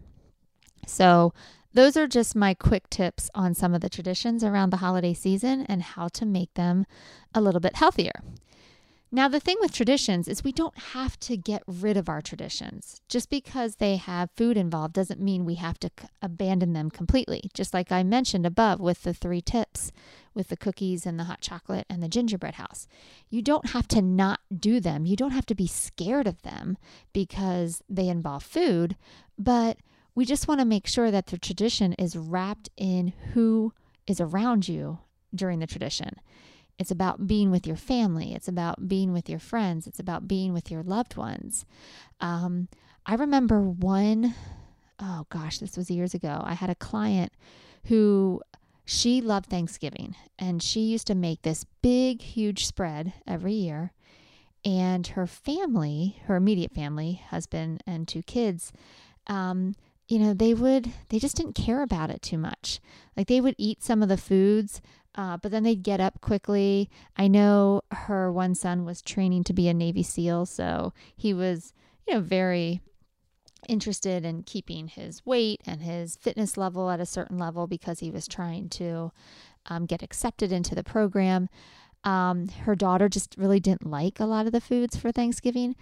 So, 0.88 1.34
those 1.76 1.98
are 1.98 2.08
just 2.08 2.36
my 2.36 2.54
quick 2.54 2.88
tips 2.92 3.32
on 3.34 3.56
some 3.56 3.74
of 3.74 3.82
the 3.82 3.90
traditions 3.90 4.44
around 4.44 4.70
the 4.70 4.78
holiday 4.78 5.14
season 5.14 5.66
and 5.68 5.82
how 5.82 6.08
to 6.10 6.24
make 6.24 6.54
them 6.54 6.86
a 7.34 7.42
little 7.42 7.60
bit 7.60 7.78
healthier. 7.78 8.22
Now, 9.16 9.28
the 9.28 9.40
thing 9.40 9.58
with 9.60 9.72
traditions 9.72 10.28
is 10.28 10.44
we 10.44 10.52
don't 10.52 10.76
have 10.76 11.20
to 11.20 11.38
get 11.38 11.62
rid 11.68 11.98
of 11.98 12.10
our 12.10 12.20
traditions. 12.20 13.00
Just 13.08 13.30
because 13.30 13.76
they 13.76 13.98
have 13.98 14.32
food 14.36 14.58
involved 14.58 14.96
doesn't 14.96 15.22
mean 15.22 15.46
we 15.46 15.54
have 15.54 15.80
to 15.82 15.92
c- 16.00 16.08
abandon 16.20 16.74
them 16.74 16.90
completely. 16.90 17.52
Just 17.54 17.76
like 17.76 17.92
I 17.92 18.02
mentioned 18.02 18.44
above 18.48 18.80
with 18.80 19.04
the 19.04 19.14
three 19.14 19.40
tips 19.40 19.92
with 20.34 20.48
the 20.48 20.58
cookies 20.58 21.06
and 21.06 21.20
the 21.20 21.26
hot 21.26 21.42
chocolate 21.42 21.86
and 21.92 22.02
the 22.02 22.08
gingerbread 22.08 22.56
house. 22.56 22.88
You 23.30 23.44
don't 23.44 23.70
have 23.70 23.88
to 23.90 24.02
not 24.02 24.40
do 24.52 24.80
them. 24.80 25.06
You 25.06 25.16
don't 25.16 25.30
have 25.30 25.46
to 25.46 25.54
be 25.54 25.68
scared 25.68 26.26
of 26.26 26.42
them 26.42 26.76
because 27.14 27.84
they 27.88 28.08
involve 28.08 28.42
food, 28.42 28.96
but 29.38 29.78
we 30.16 30.26
just 30.26 30.48
want 30.48 30.60
to 30.60 30.66
make 30.66 30.88
sure 30.88 31.12
that 31.12 31.28
the 31.28 31.38
tradition 31.38 31.94
is 31.94 32.16
wrapped 32.16 32.70
in 32.78 33.14
who 33.34 33.74
is 34.08 34.20
around 34.20 34.68
you 34.68 34.98
during 35.36 35.60
the 35.60 35.68
tradition. 35.68 36.16
It's 36.84 36.92
about 36.92 37.28
being 37.28 37.50
with 37.50 37.66
your 37.66 37.78
family. 37.78 38.34
It's 38.34 38.50
about 38.50 38.90
being 38.90 39.14
with 39.14 39.30
your 39.30 39.40
friends. 39.40 39.88
It's 39.88 40.02
about 40.02 40.28
being 40.28 40.52
with 40.52 40.70
your 40.70 40.84
loved 40.84 41.16
ones. 41.16 41.66
Um, 42.20 42.68
I 43.06 43.16
remember 43.16 43.62
one, 43.62 44.36
oh 45.00 45.26
gosh, 45.30 45.60
this 45.60 45.78
was 45.78 45.90
years 45.90 46.14
ago. 46.14 46.42
I 46.44 46.56
had 46.56 46.70
a 46.70 46.76
client 46.76 47.32
who 47.86 48.42
she 48.84 49.22
loved 49.22 49.46
Thanksgiving 49.46 50.18
and 50.38 50.62
she 50.62 50.82
used 50.82 51.08
to 51.08 51.16
make 51.16 51.44
this 51.44 51.66
big, 51.82 52.22
huge 52.22 52.66
spread 52.66 53.14
every 53.26 53.54
year. 53.54 53.94
And 54.66 55.08
her 55.08 55.26
family, 55.26 56.18
her 56.26 56.36
immediate 56.36 56.74
family, 56.74 57.22
husband 57.30 57.82
and 57.88 58.10
two 58.10 58.24
kids, 58.24 58.74
um, 59.28 59.76
you 60.10 60.20
know, 60.20 60.34
they 60.34 60.54
would, 60.54 60.92
they 61.08 61.18
just 61.18 61.38
didn't 61.38 61.56
care 61.56 61.82
about 61.82 62.10
it 62.10 62.22
too 62.22 62.38
much. 62.38 62.82
Like 63.16 63.28
they 63.28 63.40
would 63.40 63.56
eat 63.58 63.82
some 63.82 64.04
of 64.04 64.10
the 64.10 64.18
foods, 64.18 64.82
uh, 65.16 65.38
but 65.38 65.52
then 65.52 65.64
they'd 65.64 65.84
get 65.84 66.00
up 66.00 66.22
quickly. 66.22 66.90
I 67.18 67.28
know 67.28 67.82
her 67.92 68.32
one 68.32 68.56
son 68.56 68.86
was 68.86 69.02
training 69.02 69.44
to 69.46 69.54
be 69.54 69.68
a 69.68 69.74
Navy 69.74 70.04
SEAL, 70.04 70.48
so 70.48 70.94
he 71.16 71.34
was, 71.34 71.74
you 72.08 72.16
know, 72.16 72.22
very 72.22 72.82
interested 73.70 74.26
in 74.26 74.44
keeping 74.44 74.88
his 74.88 75.26
weight 75.26 75.62
and 75.66 75.82
his 75.82 76.16
fitness 76.16 76.58
level 76.58 76.90
at 76.90 77.00
a 77.00 77.06
certain 77.06 77.38
level 77.38 77.68
because 77.68 78.00
he 78.00 78.12
was 78.12 78.28
trying 78.28 78.70
to 78.70 79.12
um, 79.68 79.86
get 79.86 80.04
accepted 80.04 80.52
into 80.52 80.76
the 80.76 80.84
program. 80.84 81.48
Um, 82.04 82.50
her 82.50 82.76
daughter 82.76 83.08
just 83.08 83.36
really 83.38 83.60
didn't 83.60 83.90
like 83.90 84.20
a 84.20 84.26
lot 84.26 84.46
of 84.46 84.52
the 84.52 84.60
foods 84.60 84.98
for 84.98 85.12
Thanksgiving. 85.12 85.76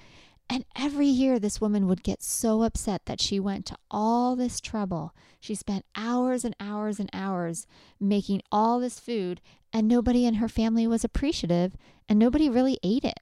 And 0.52 0.66
every 0.76 1.08
year, 1.08 1.40
this 1.40 1.62
woman 1.62 1.88
would 1.88 2.04
get 2.04 2.22
so 2.22 2.64
upset 2.64 3.06
that 3.06 3.22
she 3.22 3.40
went 3.40 3.66
to 3.68 3.78
all 3.90 4.36
this 4.36 4.60
trouble. 4.60 5.16
She 5.40 5.56
spent 5.56 5.86
hours 5.96 6.44
and 6.44 6.54
hours 6.60 7.00
and 7.00 7.10
hours 7.14 7.66
making 8.02 8.42
all 8.52 8.78
this 8.78 9.00
food, 9.00 9.40
and 9.72 9.88
nobody 9.88 10.26
in 10.26 10.36
her 10.36 10.50
family 10.50 10.86
was 10.86 11.06
appreciative, 11.06 11.78
and 12.10 12.20
nobody 12.20 12.50
really 12.50 12.78
ate 12.84 13.06
it. 13.06 13.22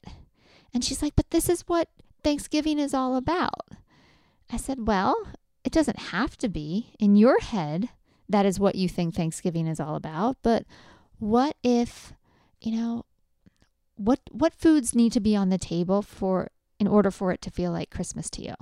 And 0.74 0.84
she's 0.84 1.04
like, 1.04 1.16
But 1.16 1.30
this 1.30 1.50
is 1.50 1.62
what 1.68 1.90
Thanksgiving 2.24 2.80
is 2.80 2.96
all 2.96 3.16
about. 3.16 3.70
I 4.52 4.58
said, 4.58 4.88
Well, 4.88 5.16
it 5.64 5.72
doesn't 5.72 6.00
have 6.00 6.36
to 6.40 6.50
be. 6.50 6.94
In 6.98 7.16
your 7.16 7.40
head, 7.42 7.90
that 8.28 8.48
is 8.48 8.60
what 8.60 8.74
you 8.74 8.90
think 8.90 9.14
Thanksgiving 9.14 9.68
is 9.68 9.80
all 9.80 9.94
about. 9.94 10.38
But 10.42 10.66
what 11.20 11.56
if, 11.62 12.12
you 12.60 12.72
know, 12.72 13.06
what 13.98 14.20
what 14.32 14.56
foods 14.56 14.96
need 14.96 15.12
to 15.12 15.20
be 15.20 15.36
on 15.36 15.50
the 15.50 15.60
table 15.60 16.02
for 16.02 16.50
in 16.80 16.88
order 16.88 17.12
for 17.12 17.32
it 17.32 17.42
to 17.44 17.52
feel 17.52 17.72
like 17.72 17.90
Christmas 17.92 18.30
to 18.32 18.42
you. 18.42 18.56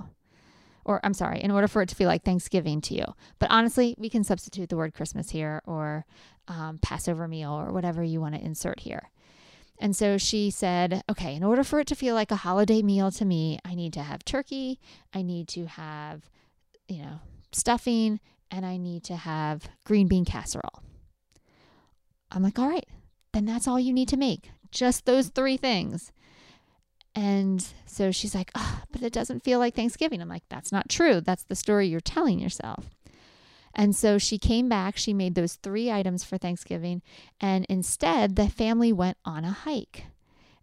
Or, 0.84 1.00
I'm 1.04 1.14
sorry, 1.14 1.40
in 1.40 1.50
order 1.50 1.68
for 1.68 1.82
it 1.82 1.88
to 1.90 1.94
feel 1.94 2.08
like 2.08 2.24
Thanksgiving 2.24 2.80
to 2.82 2.94
you. 2.94 3.04
But 3.38 3.50
honestly, 3.50 3.94
we 3.98 4.08
can 4.08 4.24
substitute 4.24 4.70
the 4.70 4.76
word 4.76 4.94
Christmas 4.94 5.30
here 5.30 5.62
or 5.66 6.06
um, 6.48 6.78
Passover 6.80 7.28
meal 7.28 7.52
or 7.52 7.72
whatever 7.72 8.02
you 8.02 8.20
want 8.20 8.34
to 8.34 8.44
insert 8.44 8.80
here. 8.80 9.10
And 9.78 9.94
so 9.94 10.18
she 10.18 10.50
said, 10.50 11.02
okay, 11.08 11.34
in 11.34 11.44
order 11.44 11.62
for 11.62 11.78
it 11.80 11.86
to 11.88 11.94
feel 11.94 12.14
like 12.14 12.30
a 12.30 12.36
holiday 12.36 12.82
meal 12.82 13.10
to 13.12 13.24
me, 13.24 13.58
I 13.64 13.74
need 13.74 13.92
to 13.92 14.02
have 14.02 14.24
turkey, 14.24 14.80
I 15.14 15.22
need 15.22 15.46
to 15.48 15.66
have, 15.66 16.28
you 16.88 17.02
know, 17.02 17.20
stuffing, 17.52 18.18
and 18.50 18.66
I 18.66 18.76
need 18.76 19.04
to 19.04 19.16
have 19.16 19.68
green 19.84 20.08
bean 20.08 20.24
casserole. 20.24 20.82
I'm 22.30 22.42
like, 22.42 22.58
all 22.58 22.68
right, 22.68 22.86
then 23.32 23.44
that's 23.44 23.68
all 23.68 23.78
you 23.78 23.92
need 23.92 24.08
to 24.08 24.16
make. 24.16 24.50
Just 24.70 25.06
those 25.06 25.28
three 25.28 25.56
things. 25.56 26.12
And 27.18 27.66
so 27.84 28.12
she's 28.12 28.32
like, 28.32 28.52
oh, 28.54 28.82
but 28.92 29.02
it 29.02 29.12
doesn't 29.12 29.42
feel 29.42 29.58
like 29.58 29.74
Thanksgiving. 29.74 30.22
I'm 30.22 30.28
like, 30.28 30.44
that's 30.48 30.70
not 30.70 30.88
true. 30.88 31.20
That's 31.20 31.42
the 31.42 31.56
story 31.56 31.88
you're 31.88 31.98
telling 31.98 32.38
yourself. 32.38 32.94
And 33.74 33.96
so 33.96 34.18
she 34.18 34.38
came 34.38 34.68
back, 34.68 34.96
she 34.96 35.12
made 35.12 35.34
those 35.34 35.56
three 35.56 35.90
items 35.90 36.22
for 36.22 36.38
Thanksgiving, 36.38 37.02
and 37.40 37.66
instead 37.68 38.36
the 38.36 38.48
family 38.48 38.92
went 38.92 39.16
on 39.24 39.44
a 39.44 39.50
hike. 39.50 40.04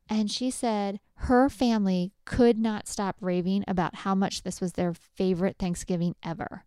And 0.07 0.31
she 0.31 0.49
said 0.49 1.01
her 1.15 1.49
family 1.49 2.13
could 2.23 2.57
not 2.57 2.87
stop 2.87 3.17
raving 3.19 3.65
about 3.67 3.95
how 3.95 4.15
much 4.15 4.43
this 4.43 4.61
was 4.61 4.73
their 4.73 4.93
favorite 4.93 5.57
Thanksgiving 5.59 6.15
ever 6.23 6.63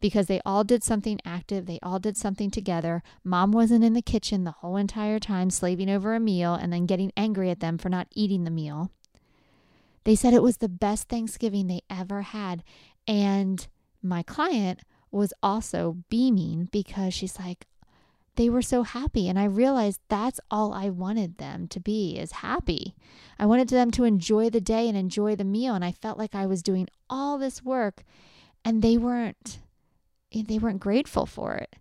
because 0.00 0.26
they 0.26 0.40
all 0.44 0.64
did 0.64 0.82
something 0.82 1.20
active, 1.24 1.66
they 1.66 1.78
all 1.80 2.00
did 2.00 2.16
something 2.16 2.50
together. 2.50 3.04
Mom 3.22 3.52
wasn't 3.52 3.84
in 3.84 3.92
the 3.92 4.02
kitchen 4.02 4.42
the 4.42 4.50
whole 4.50 4.76
entire 4.76 5.20
time 5.20 5.48
slaving 5.48 5.88
over 5.88 6.12
a 6.12 6.18
meal 6.18 6.54
and 6.54 6.72
then 6.72 6.86
getting 6.86 7.12
angry 7.16 7.50
at 7.50 7.60
them 7.60 7.78
for 7.78 7.88
not 7.88 8.08
eating 8.10 8.42
the 8.42 8.50
meal. 8.50 8.90
They 10.04 10.14
said 10.14 10.34
it 10.34 10.42
was 10.42 10.58
the 10.58 10.68
best 10.68 11.08
Thanksgiving 11.08 11.66
they 11.66 11.82
ever 11.88 12.22
had. 12.22 12.62
And 13.06 13.66
my 14.02 14.22
client 14.22 14.80
was 15.10 15.32
also 15.42 15.98
beaming 16.08 16.68
because 16.72 17.14
she's 17.14 17.38
like, 17.38 17.66
they 18.36 18.48
were 18.48 18.62
so 18.62 18.82
happy. 18.82 19.28
And 19.28 19.38
I 19.38 19.44
realized 19.44 20.00
that's 20.08 20.40
all 20.50 20.72
I 20.72 20.88
wanted 20.88 21.36
them 21.36 21.68
to 21.68 21.80
be 21.80 22.18
is 22.18 22.32
happy. 22.32 22.94
I 23.38 23.46
wanted 23.46 23.68
them 23.68 23.90
to 23.92 24.04
enjoy 24.04 24.48
the 24.48 24.60
day 24.60 24.88
and 24.88 24.96
enjoy 24.96 25.36
the 25.36 25.44
meal. 25.44 25.74
And 25.74 25.84
I 25.84 25.92
felt 25.92 26.18
like 26.18 26.34
I 26.34 26.46
was 26.46 26.62
doing 26.62 26.88
all 27.10 27.36
this 27.38 27.62
work 27.62 28.04
and 28.64 28.82
they 28.82 28.96
weren't 28.96 29.58
they 30.34 30.58
weren't 30.58 30.80
grateful 30.80 31.26
for 31.26 31.56
it. 31.56 31.76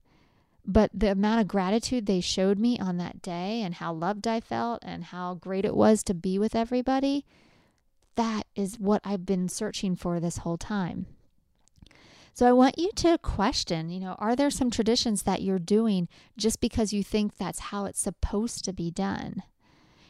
But 0.66 0.92
the 0.94 1.12
amount 1.12 1.40
of 1.40 1.48
gratitude 1.48 2.06
they 2.06 2.20
showed 2.20 2.60
me 2.60 2.78
on 2.78 2.98
that 2.98 3.22
day 3.22 3.62
and 3.62 3.75
how 3.75 3.94
loved 3.94 4.28
I 4.28 4.42
felt 4.42 4.84
and 4.84 5.06
how 5.06 5.36
great 5.36 5.63
it 5.63 5.75
was 5.75 6.04
to 6.04 6.13
be 6.13 6.38
with 6.38 6.54
everybody, 6.54 7.25
that 8.15 8.44
is 8.56 8.80
what 8.80 9.01
I've 9.03 9.25
been 9.25 9.50
searching 9.50 9.96
for 9.96 10.20
this 10.20 10.38
whole 10.38 10.58
time. 10.58 11.08
So 12.34 12.48
I 12.48 12.53
want 12.53 12.77
you 12.77 12.91
to 12.98 13.18
question, 13.18 13.89
you 13.89 14.00
know, 14.00 14.15
are 14.18 14.36
there 14.36 14.50
some 14.50 14.72
traditions 14.72 15.24
that 15.24 15.41
you're 15.41 15.60
doing 15.60 16.08
just 16.38 16.62
because 16.62 16.94
you 16.94 17.03
think 17.03 17.38
that's 17.38 17.60
how 17.60 17.86
it's 17.86 18.00
supposed 18.00 18.63
to 18.65 18.74
be 18.74 18.89
done? 18.89 19.44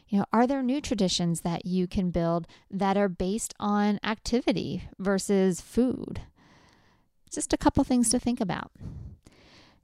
You 0.08 0.20
know, 0.20 0.26
are 0.32 0.46
there 0.46 0.62
new 0.62 0.82
traditions 0.82 1.42
that 1.42 1.66
you 1.66 1.88
can 1.88 2.12
build 2.12 2.46
that 2.70 2.98
are 2.98 3.10
based 3.10 3.54
on 3.60 4.00
activity 4.04 4.84
versus 5.00 5.62
food? 5.62 6.22
Just 7.32 7.54
a 7.54 7.58
couple 7.58 7.84
things 7.84 8.10
to 8.10 8.20
think 8.20 8.42
about. 8.42 8.72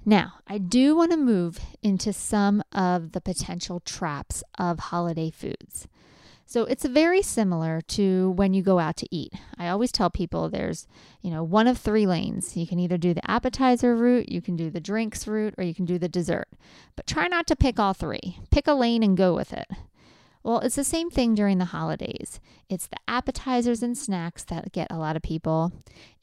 Now, 0.05 0.33
I 0.45 0.57
do 0.57 0.95
want 0.95 1.11
to 1.11 1.17
move 1.17 1.59
into 1.81 2.13
some 2.13 2.61
of 2.71 3.13
the 3.13 3.21
potential 3.21 3.79
traps 3.79 4.43
of 4.57 4.79
holiday 4.79 5.31
foods. 5.31 5.87
So 6.49 6.63
it's 6.63 6.85
very 6.85 7.21
similar 7.21 7.81
to 7.89 8.31
when 8.31 8.53
you 8.53 8.63
go 8.63 8.79
out 8.79 8.95
to 8.97 9.07
eat. 9.11 9.33
I 9.57 9.67
always 9.67 9.91
tell 9.91 10.09
people 10.09 10.47
there's, 10.47 10.87
you 11.21 11.29
know, 11.29 11.43
one 11.43 11.67
of 11.67 11.77
three 11.77 12.07
lanes. 12.07 12.55
You 12.55 12.65
can 12.65 12.79
either 12.79 12.97
do 12.97 13.13
the 13.13 13.29
appetizer 13.29 13.93
route, 13.97 14.29
you 14.29 14.41
can 14.41 14.55
do 14.55 14.69
the 14.69 14.79
drinks 14.79 15.27
route, 15.27 15.55
or 15.57 15.65
you 15.65 15.75
can 15.75 15.83
do 15.83 15.99
the 15.99 16.07
dessert. 16.07 16.47
But 16.95 17.05
try 17.05 17.27
not 17.27 17.47
to 17.47 17.57
pick 17.57 17.79
all 17.79 17.93
three. 17.93 18.37
Pick 18.49 18.65
a 18.65 18.73
lane 18.73 19.03
and 19.03 19.17
go 19.17 19.35
with 19.35 19.51
it. 19.51 19.67
Well, 20.41 20.59
it's 20.59 20.77
the 20.77 20.85
same 20.85 21.09
thing 21.09 21.35
during 21.35 21.57
the 21.57 21.65
holidays. 21.65 22.39
It's 22.69 22.87
the 22.87 22.95
appetizers 23.09 23.83
and 23.83 23.97
snacks 23.97 24.45
that 24.45 24.71
get 24.71 24.87
a 24.89 24.97
lot 24.97 25.17
of 25.17 25.21
people. 25.21 25.73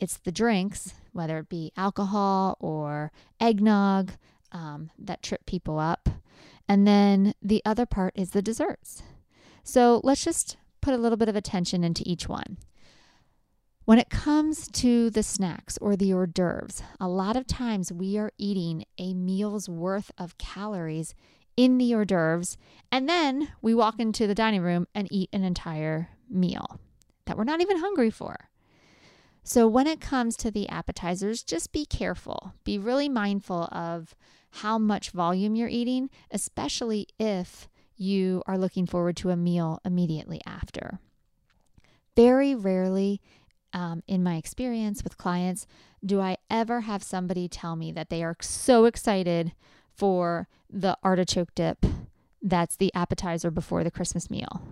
It's 0.01 0.17
the 0.17 0.33
drinks, 0.33 0.95
whether 1.13 1.41
it 1.41 1.51
be 1.51 1.71
alcohol 1.77 2.57
or 2.61 3.13
eggnog, 3.39 4.13
um, 4.53 4.91
that 4.99 5.23
trip 5.23 5.45
people 5.45 5.79
up. 5.79 6.09
And 6.67 6.87
then 6.87 7.35
the 7.43 7.61
other 7.67 7.85
part 7.85 8.15
is 8.17 8.31
the 8.31 8.41
desserts. 8.41 9.03
So 9.65 10.01
let's 10.05 10.23
just 10.23 10.57
put 10.83 10.95
a 10.95 10.99
little 10.99 11.17
bit 11.17 11.29
of 11.29 11.37
attention 11.37 11.83
into 11.83 12.03
each 12.07 12.29
one. 12.29 12.59
When 13.87 13.99
it 13.99 14.11
comes 14.11 14.69
to 14.69 15.11
the 15.11 15.23
snacks 15.23 15.79
or 15.79 15.97
the 15.97 16.13
hors 16.13 16.27
d'oeuvres, 16.27 16.83
a 17.01 17.09
lot 17.09 17.37
of 17.37 17.47
times 17.47 17.93
we 17.93 18.17
are 18.17 18.31
eating 18.39 18.85
a 18.99 19.15
meal's 19.15 19.69
worth 19.69 20.11
of 20.17 20.39
calories 20.39 21.15
in 21.57 21.79
the 21.79 21.95
hors 21.95 22.07
d'oeuvres, 22.07 22.57
and 22.93 23.09
then 23.09 23.49
we 23.61 23.75
walk 23.75 23.99
into 23.99 24.27
the 24.27 24.35
dining 24.35 24.63
room 24.63 24.87
and 24.95 25.09
eat 25.11 25.29
an 25.33 25.45
entire 25.45 26.11
meal 26.31 26.81
that 27.27 27.37
we're 27.37 27.45
not 27.45 27.61
even 27.61 27.79
hungry 27.79 28.11
for. 28.11 28.49
So, 29.43 29.69
when 29.69 29.87
it 29.87 30.01
comes 30.01 30.37
to 30.39 30.51
the 30.51 30.69
appetizers, 30.71 31.43
just 31.43 31.71
be 31.71 31.85
careful. 31.85 32.55
Be 32.65 32.79
really 32.79 33.11
mindful 33.11 33.69
of 33.71 34.15
how 34.51 34.79
much 34.79 35.11
volume 35.11 35.55
you're 35.55 35.69
eating, 35.69 36.09
especially 36.31 37.09
if 37.19 37.69
you 37.97 38.43
are 38.47 38.59
looking 38.59 38.87
forward 38.87 39.17
to 39.19 39.31
a 39.31 39.37
meal 39.37 39.81
immediately 39.85 40.41
after. 40.47 40.99
Very 42.17 42.55
rarely, 42.55 43.21
um, 43.73 44.03
in 44.07 44.23
my 44.23 44.37
experience 44.37 45.03
with 45.03 45.19
clients, 45.19 45.67
do 46.05 46.21
I 46.21 46.37
ever 46.51 46.83
have 46.83 47.03
somebody 47.03 47.49
tell 47.49 47.77
me 47.77 47.91
that 47.93 48.11
they 48.11 48.23
are 48.23 48.37
so 48.41 48.85
excited 48.85 49.53
for 49.95 50.49
the 50.71 50.97
artichoke 51.03 51.55
dip 51.55 51.85
that's 52.43 52.77
the 52.77 52.93
appetizer 52.95 53.51
before 53.51 53.83
the 53.83 53.91
Christmas 53.91 54.31
meal. 54.31 54.63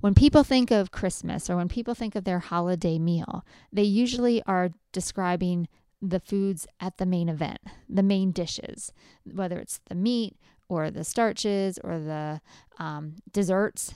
when 0.00 0.12
people 0.14 0.44
think 0.44 0.70
of 0.70 0.90
Christmas 0.90 1.48
or 1.48 1.56
when 1.56 1.68
people 1.68 1.94
think 1.94 2.14
of 2.14 2.24
their 2.24 2.40
holiday 2.40 2.98
meal, 2.98 3.42
they 3.72 3.84
usually 3.84 4.42
are 4.42 4.68
describing 4.92 5.66
the 6.02 6.20
foods 6.20 6.66
at 6.78 6.98
the 6.98 7.06
main 7.06 7.26
event, 7.30 7.60
the 7.88 8.02
main 8.02 8.30
dishes, 8.30 8.92
whether 9.24 9.58
it's 9.58 9.80
the 9.88 9.94
meat 9.94 10.36
or 10.68 10.90
the 10.90 11.04
starches 11.04 11.78
or 11.82 11.98
the 11.98 12.40
um, 12.78 13.16
desserts. 13.32 13.94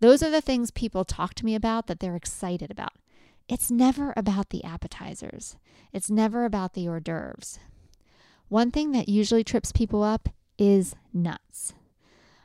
Those 0.00 0.22
are 0.22 0.30
the 0.30 0.40
things 0.40 0.70
people 0.70 1.04
talk 1.04 1.34
to 1.34 1.44
me 1.44 1.54
about 1.54 1.86
that 1.86 2.00
they're 2.00 2.16
excited 2.16 2.70
about. 2.70 2.92
It's 3.48 3.70
never 3.70 4.12
about 4.16 4.50
the 4.50 4.64
appetizers, 4.64 5.56
it's 5.92 6.10
never 6.10 6.44
about 6.44 6.74
the 6.74 6.88
hors 6.88 7.00
d'oeuvres. 7.00 7.58
One 8.48 8.70
thing 8.70 8.92
that 8.92 9.08
usually 9.08 9.44
trips 9.44 9.72
people 9.72 10.02
up 10.02 10.28
is 10.58 10.94
nuts. 11.12 11.72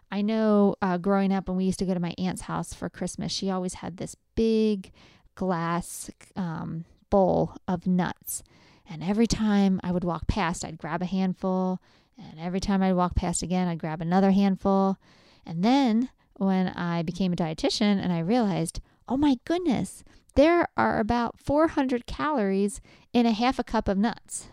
I 0.10 0.22
know 0.22 0.76
uh, 0.82 0.98
growing 0.98 1.34
up 1.34 1.48
when 1.48 1.58
we 1.58 1.66
used 1.66 1.80
to 1.80 1.86
go 1.86 1.94
to 1.94 2.00
my 2.00 2.14
aunt's 2.18 2.44
house 2.44 2.74
for 2.74 2.90
Christmas, 2.90 3.32
she 3.32 3.50
always 3.50 3.76
had 3.76 3.98
this 3.98 4.16
big 4.36 4.92
glass 5.36 6.10
um, 6.36 6.86
bowl 7.10 7.56
of 7.68 7.86
nuts. 7.86 8.44
And 8.90 9.04
every 9.04 9.28
time 9.28 9.82
I 9.84 9.92
would 9.92 10.06
walk 10.06 10.28
past, 10.28 10.64
I'd 10.64 10.78
grab 10.78 11.02
a 11.02 11.06
handful. 11.06 11.82
And 12.18 12.40
every 12.40 12.60
time 12.60 12.82
I'd 12.82 12.94
walk 12.94 13.16
past 13.16 13.44
again, 13.44 13.68
I'd 13.68 13.80
grab 13.80 14.02
another 14.02 14.32
handful. 14.32 14.98
And 15.46 15.64
then 15.64 16.10
when 16.34 16.70
I 16.70 17.04
became 17.04 17.34
a 17.34 17.36
dietitian 17.36 18.02
and 18.02 18.12
I 18.12 18.20
realized, 18.20 18.82
oh 19.08 19.18
my 19.18 19.38
goodness, 19.46 20.04
there 20.36 20.68
are 20.78 21.00
about 21.00 21.40
400 21.40 22.06
calories 22.06 22.82
in 23.14 23.26
a 23.26 23.32
half 23.32 23.58
a 23.60 23.64
cup 23.64 23.88
of 23.88 23.98
nuts. 23.98 24.50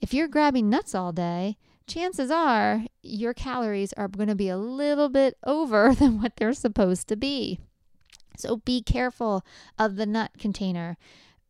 If 0.00 0.14
you're 0.14 0.28
grabbing 0.28 0.70
nuts 0.70 0.94
all 0.94 1.12
day, 1.12 1.56
chances 1.86 2.30
are 2.30 2.84
your 3.02 3.34
calories 3.34 3.92
are 3.94 4.08
going 4.08 4.28
to 4.28 4.34
be 4.34 4.48
a 4.48 4.58
little 4.58 5.08
bit 5.08 5.36
over 5.44 5.94
than 5.98 6.20
what 6.20 6.36
they're 6.36 6.52
supposed 6.52 7.08
to 7.08 7.16
be. 7.16 7.58
So 8.36 8.58
be 8.58 8.82
careful 8.82 9.44
of 9.78 9.96
the 9.96 10.06
nut 10.06 10.32
container. 10.38 10.96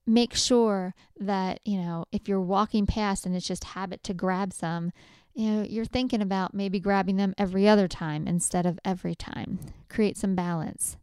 Make 0.06 0.35
sure 0.35 0.94
that, 1.18 1.61
you 1.66 1.76
know, 1.76 2.06
if 2.11 2.28
you're 2.28 2.40
walking 2.40 2.87
past 2.87 3.26
and 3.26 3.37
it's 3.37 3.47
just 3.47 3.64
habit 3.64 4.02
to 4.04 4.14
grab 4.14 4.54
some, 4.54 4.92
you 5.38 5.52
know, 5.52 5.62
you're 5.62 5.85
thinking 5.85 6.21
about 6.21 6.52
maybe 6.52 6.80
grabbing 6.80 7.16
them 7.16 7.33
every 7.38 7.68
other 7.68 7.87
time 7.87 8.26
instead 8.26 8.66
of 8.66 8.80
every 8.85 9.14
time. 9.14 9.61
Create 9.88 10.16
some 10.16 10.35
balance. 10.35 10.97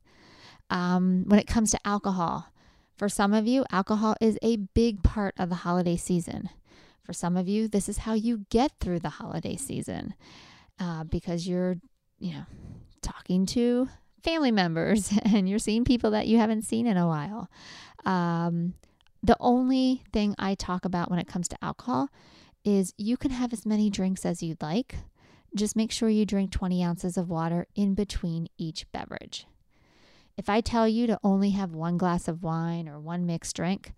Um, 0.69 1.23
when 1.25 1.39
it 1.39 1.47
comes 1.47 1.71
to 1.71 1.79
alcohol, 1.85 2.51
for 2.97 3.07
some 3.07 3.33
of 3.33 3.47
you, 3.47 3.63
alcohol 3.71 4.17
is 4.19 4.37
a 4.41 4.57
big 4.57 5.03
part 5.03 5.35
of 5.37 5.47
the 5.47 5.55
holiday 5.55 5.95
season. 5.95 6.49
For 7.01 7.13
some 7.13 7.37
of 7.37 7.47
you, 7.47 7.69
this 7.69 7.87
is 7.87 7.99
how 7.99 8.13
you 8.13 8.45
get 8.49 8.73
through 8.81 8.99
the 8.99 9.09
holiday 9.09 9.55
season 9.55 10.15
uh, 10.81 11.05
because 11.05 11.47
you're, 11.47 11.77
you 12.19 12.33
know, 12.33 12.45
talking 13.01 13.45
to 13.45 13.87
family 14.21 14.51
members 14.51 15.13
and 15.23 15.47
you're 15.47 15.59
seeing 15.59 15.85
people 15.85 16.11
that 16.11 16.27
you 16.27 16.39
haven't 16.39 16.63
seen 16.63 16.87
in 16.87 16.97
a 16.97 17.07
while. 17.07 17.49
Um, 18.05 18.73
the 19.23 19.37
only 19.39 20.03
thing 20.11 20.35
I 20.37 20.55
talk 20.55 20.83
about 20.83 21.09
when 21.09 21.19
it 21.19 21.27
comes 21.27 21.47
to 21.47 21.57
alcohol 21.63 22.09
is 22.65 22.93
you 22.97 23.15
can 23.15 23.31
have 23.31 23.53
as 23.53 23.65
many 23.65 23.89
drinks 23.89 24.25
as 24.25 24.43
you'd 24.43 24.61
like. 24.61 24.95
Just 25.55 25.75
make 25.75 25.91
sure 25.91 26.09
you 26.09 26.25
drink 26.25 26.51
20 26.51 26.83
ounces 26.83 27.15
of 27.15 27.29
water 27.29 27.67
in 27.75 27.93
between 27.93 28.47
each 28.57 28.91
beverage. 28.91 29.45
If 30.35 30.49
I 30.49 30.59
tell 30.59 30.87
you 30.87 31.07
to 31.07 31.19
only 31.23 31.51
have 31.51 31.73
one 31.73 31.97
glass 31.97 32.27
of 32.27 32.43
wine 32.43 32.89
or 32.89 32.99
one 32.99 33.25
mixed 33.25 33.55
drink, 33.55 33.93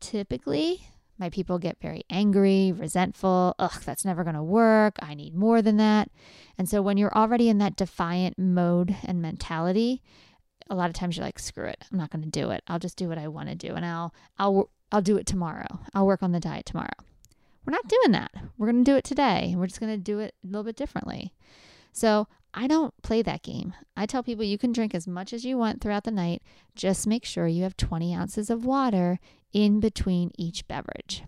typically 0.00 0.86
my 1.20 1.28
people 1.28 1.58
get 1.58 1.76
very 1.82 2.02
angry, 2.08 2.72
resentful. 2.72 3.54
Ugh, 3.58 3.82
that's 3.84 4.06
never 4.06 4.24
going 4.24 4.36
to 4.36 4.42
work. 4.42 4.96
I 5.02 5.12
need 5.12 5.34
more 5.34 5.60
than 5.60 5.76
that. 5.76 6.10
And 6.56 6.66
so 6.66 6.80
when 6.80 6.96
you're 6.96 7.14
already 7.14 7.50
in 7.50 7.58
that 7.58 7.76
defiant 7.76 8.38
mode 8.38 8.96
and 9.04 9.20
mentality, 9.20 10.00
a 10.70 10.74
lot 10.74 10.88
of 10.88 10.94
times 10.94 11.16
you're 11.18 11.26
like, 11.26 11.38
screw 11.38 11.66
it. 11.66 11.84
I'm 11.92 11.98
not 11.98 12.08
going 12.08 12.24
to 12.24 12.30
do 12.30 12.50
it. 12.52 12.62
I'll 12.68 12.78
just 12.78 12.96
do 12.96 13.06
what 13.06 13.18
I 13.18 13.28
want 13.28 13.50
to 13.50 13.54
do 13.54 13.74
and 13.74 13.84
I'll 13.84 14.14
I'll 14.38 14.70
I'll 14.92 15.02
do 15.02 15.16
it 15.16 15.26
tomorrow. 15.26 15.80
I'll 15.94 16.06
work 16.06 16.22
on 16.22 16.32
the 16.32 16.40
diet 16.40 16.66
tomorrow. 16.66 16.88
We're 17.64 17.72
not 17.72 17.88
doing 17.88 18.12
that. 18.12 18.32
We're 18.58 18.70
going 18.70 18.84
to 18.84 18.90
do 18.90 18.96
it 18.96 19.04
today. 19.04 19.54
We're 19.56 19.66
just 19.66 19.80
going 19.80 19.92
to 19.92 20.02
do 20.02 20.18
it 20.18 20.34
a 20.42 20.46
little 20.46 20.64
bit 20.64 20.76
differently. 20.76 21.32
So, 21.92 22.26
I 22.52 22.66
don't 22.66 23.00
play 23.02 23.22
that 23.22 23.42
game. 23.42 23.74
I 23.96 24.06
tell 24.06 24.24
people 24.24 24.44
you 24.44 24.58
can 24.58 24.72
drink 24.72 24.92
as 24.92 25.06
much 25.06 25.32
as 25.32 25.44
you 25.44 25.56
want 25.56 25.80
throughout 25.80 26.02
the 26.02 26.10
night. 26.10 26.42
Just 26.74 27.06
make 27.06 27.24
sure 27.24 27.46
you 27.46 27.62
have 27.62 27.76
20 27.76 28.12
ounces 28.14 28.50
of 28.50 28.64
water 28.64 29.20
in 29.52 29.78
between 29.78 30.32
each 30.36 30.66
beverage. 30.66 31.22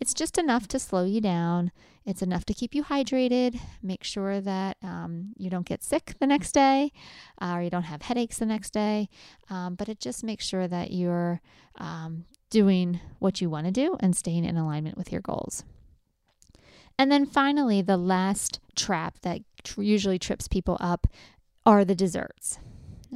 It's 0.00 0.14
just 0.14 0.38
enough 0.38 0.68
to 0.68 0.78
slow 0.78 1.04
you 1.04 1.20
down. 1.20 1.72
It's 2.04 2.22
enough 2.22 2.44
to 2.46 2.54
keep 2.54 2.74
you 2.74 2.84
hydrated. 2.84 3.58
Make 3.82 4.04
sure 4.04 4.40
that 4.40 4.76
um, 4.82 5.32
you 5.38 5.48
don't 5.50 5.66
get 5.66 5.82
sick 5.82 6.14
the 6.20 6.26
next 6.26 6.52
day 6.52 6.92
uh, 7.40 7.54
or 7.56 7.62
you 7.62 7.70
don't 7.70 7.84
have 7.84 8.02
headaches 8.02 8.38
the 8.38 8.46
next 8.46 8.70
day. 8.70 9.08
Um, 9.48 9.74
but 9.74 9.88
it 9.88 10.00
just 10.00 10.22
makes 10.22 10.44
sure 10.44 10.68
that 10.68 10.92
you're 10.92 11.40
um, 11.76 12.26
doing 12.54 13.00
what 13.18 13.40
you 13.40 13.50
want 13.50 13.66
to 13.66 13.72
do 13.72 13.96
and 13.98 14.16
staying 14.16 14.44
in 14.44 14.56
alignment 14.56 14.96
with 14.96 15.10
your 15.10 15.20
goals. 15.20 15.64
And 16.96 17.10
then 17.10 17.26
finally, 17.26 17.82
the 17.82 17.96
last 17.96 18.60
trap 18.76 19.18
that 19.22 19.40
tr- 19.64 19.82
usually 19.82 20.20
trips 20.20 20.46
people 20.46 20.76
up 20.78 21.08
are 21.66 21.84
the 21.84 21.96
desserts. 21.96 22.60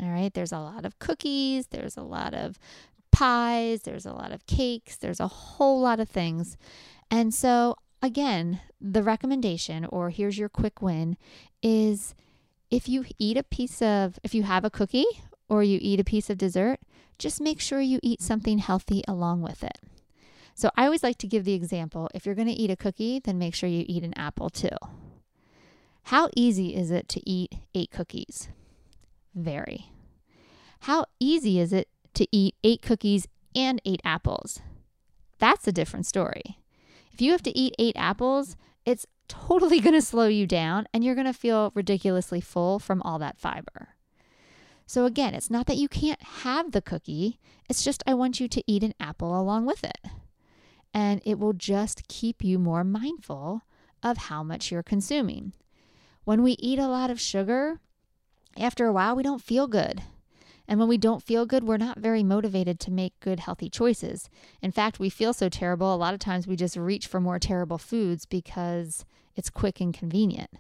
All 0.03 0.11
right, 0.11 0.35
there's 0.35 0.51
a 0.51 0.59
lot 0.59 0.85
of 0.85 0.99
cookies, 0.99 1.69
there's 1.69 1.97
a 1.97 2.03
lot 2.03 2.35
of 2.35 2.59
pies, 3.13 3.83
there's 3.83 4.07
a 4.07 4.13
lot 4.13 4.33
of 4.33 4.45
cakes, 4.47 4.97
there's 4.97 5.21
a 5.21 5.29
whole 5.29 5.81
lot 5.81 6.01
of 6.01 6.09
things. 6.09 6.57
And 7.09 7.33
so, 7.33 7.77
again, 8.03 8.61
the 8.81 9.05
recommendation, 9.05 9.85
or 9.85 10.11
here's 10.11 10.37
your 10.37 10.49
quick 10.49 10.83
win, 10.83 11.17
is 11.63 12.17
if 12.73 12.89
you 12.89 13.05
eat 13.21 13.37
a 13.37 13.45
piece 13.45 13.81
of, 13.81 14.19
if 14.25 14.35
you 14.35 14.43
have 14.43 14.65
a 14.65 14.71
cookie 14.71 15.07
or 15.49 15.63
you 15.63 15.79
eat 15.81 16.01
a 16.01 16.05
piece 16.05 16.31
of 16.31 16.39
dessert, 16.39 16.81
just 17.19 17.41
make 17.41 17.61
sure 17.61 17.81
you 17.81 17.99
eat 18.03 18.23
something 18.23 18.59
healthy 18.59 19.03
along 19.09 19.43
with 19.43 19.65
it. 19.65 19.79
So 20.55 20.71
I 20.77 20.85
always 20.85 21.03
like 21.03 21.19
to 21.19 21.27
give 21.27 21.45
the 21.45 21.55
example 21.55 22.09
if 22.15 22.27
you're 22.27 22.35
going 22.35 22.49
to 22.49 22.55
eat 22.55 22.71
a 22.71 22.77
cookie, 22.77 23.21
then 23.21 23.39
make 23.39 23.55
sure 23.55 23.69
you 23.69 23.85
eat 23.87 24.03
an 24.03 24.13
apple 24.19 24.51
too. 24.51 24.77
How 26.05 26.31
easy 26.35 26.75
is 26.75 26.91
it 26.91 27.09
to 27.11 27.29
eat 27.29 27.55
eight 27.75 27.91
cookies? 27.91 28.49
Very. 29.35 29.93
How 30.81 31.05
easy 31.21 31.61
is 31.61 31.73
it 31.73 31.89
to 32.15 32.27
eat 32.33 32.55
eight 32.65 32.83
cookies 32.83 33.29
and 33.55 33.81
eight 33.85 34.01
apples? 34.05 34.61
That's 35.39 35.69
a 35.69 35.73
different 35.73 36.07
story. 36.07 36.59
If 37.13 37.21
you 37.21 37.33
have 37.33 37.43
to 37.43 37.57
eat 37.57 37.75
eight 37.79 37.97
apples, 37.97 38.57
it's 38.85 39.07
totally 39.29 39.81
going 39.83 39.95
to 39.95 40.03
slow 40.03 40.27
you 40.27 40.47
down 40.47 40.87
and 40.93 41.05
you're 41.05 41.15
going 41.15 41.27
to 41.27 41.33
feel 41.33 41.73
ridiculously 41.75 42.41
full 42.41 42.79
from 42.79 43.03
all 43.03 43.19
that 43.19 43.39
fiber. 43.39 43.91
So, 44.89 45.05
again, 45.05 45.35
it's 45.35 45.51
not 45.51 45.67
that 45.67 45.77
you 45.77 45.87
can't 45.87 46.23
have 46.23 46.73
the 46.73 46.81
cookie, 46.81 47.39
it's 47.69 47.85
just 47.85 48.03
I 48.07 48.15
want 48.15 48.41
you 48.41 48.49
to 48.49 48.65
eat 48.67 48.83
an 48.83 48.95
apple 48.99 49.39
along 49.39 49.67
with 49.67 49.85
it. 49.85 49.99
And 50.95 51.21
it 51.27 51.39
will 51.39 51.53
just 51.53 52.09
keep 52.09 52.43
you 52.43 52.59
more 52.59 52.85
mindful 52.85 53.61
of 54.03 54.17
how 54.17 54.43
much 54.43 54.73
you're 54.73 54.83
consuming. 54.83 55.53
When 56.25 56.43
we 56.43 56.53
eat 56.53 56.79
a 56.79 56.89
lot 56.89 57.11
of 57.11 57.21
sugar, 57.21 57.81
after 58.57 58.87
a 58.87 58.93
while, 58.93 59.15
we 59.15 59.23
don't 59.23 59.43
feel 59.43 59.67
good. 59.67 60.01
And 60.67 60.81
when 60.81 60.89
we 60.89 60.97
don't 60.97 61.23
feel 61.23 61.45
good, 61.45 61.65
we're 61.65 61.77
not 61.77 61.99
very 61.99 62.23
motivated 62.23 62.81
to 62.81 62.91
make 62.91 63.21
good, 63.21 63.41
healthy 63.41 63.69
choices. 63.69 64.31
In 64.63 64.73
fact, 64.73 64.99
we 64.99 65.11
feel 65.11 65.35
so 65.35 65.51
terrible, 65.51 65.95
a 65.95 65.97
lot 65.97 66.15
of 66.15 66.21
times 66.21 66.47
we 66.47 66.57
just 66.57 66.79
reach 66.79 67.07
for 67.07 67.21
more 67.21 67.39
terrible 67.39 67.77
foods 67.77 68.25
because 68.25 69.05
it's 69.37 69.51
quick 69.51 69.83
and 69.83 69.93
convenient 69.93 70.51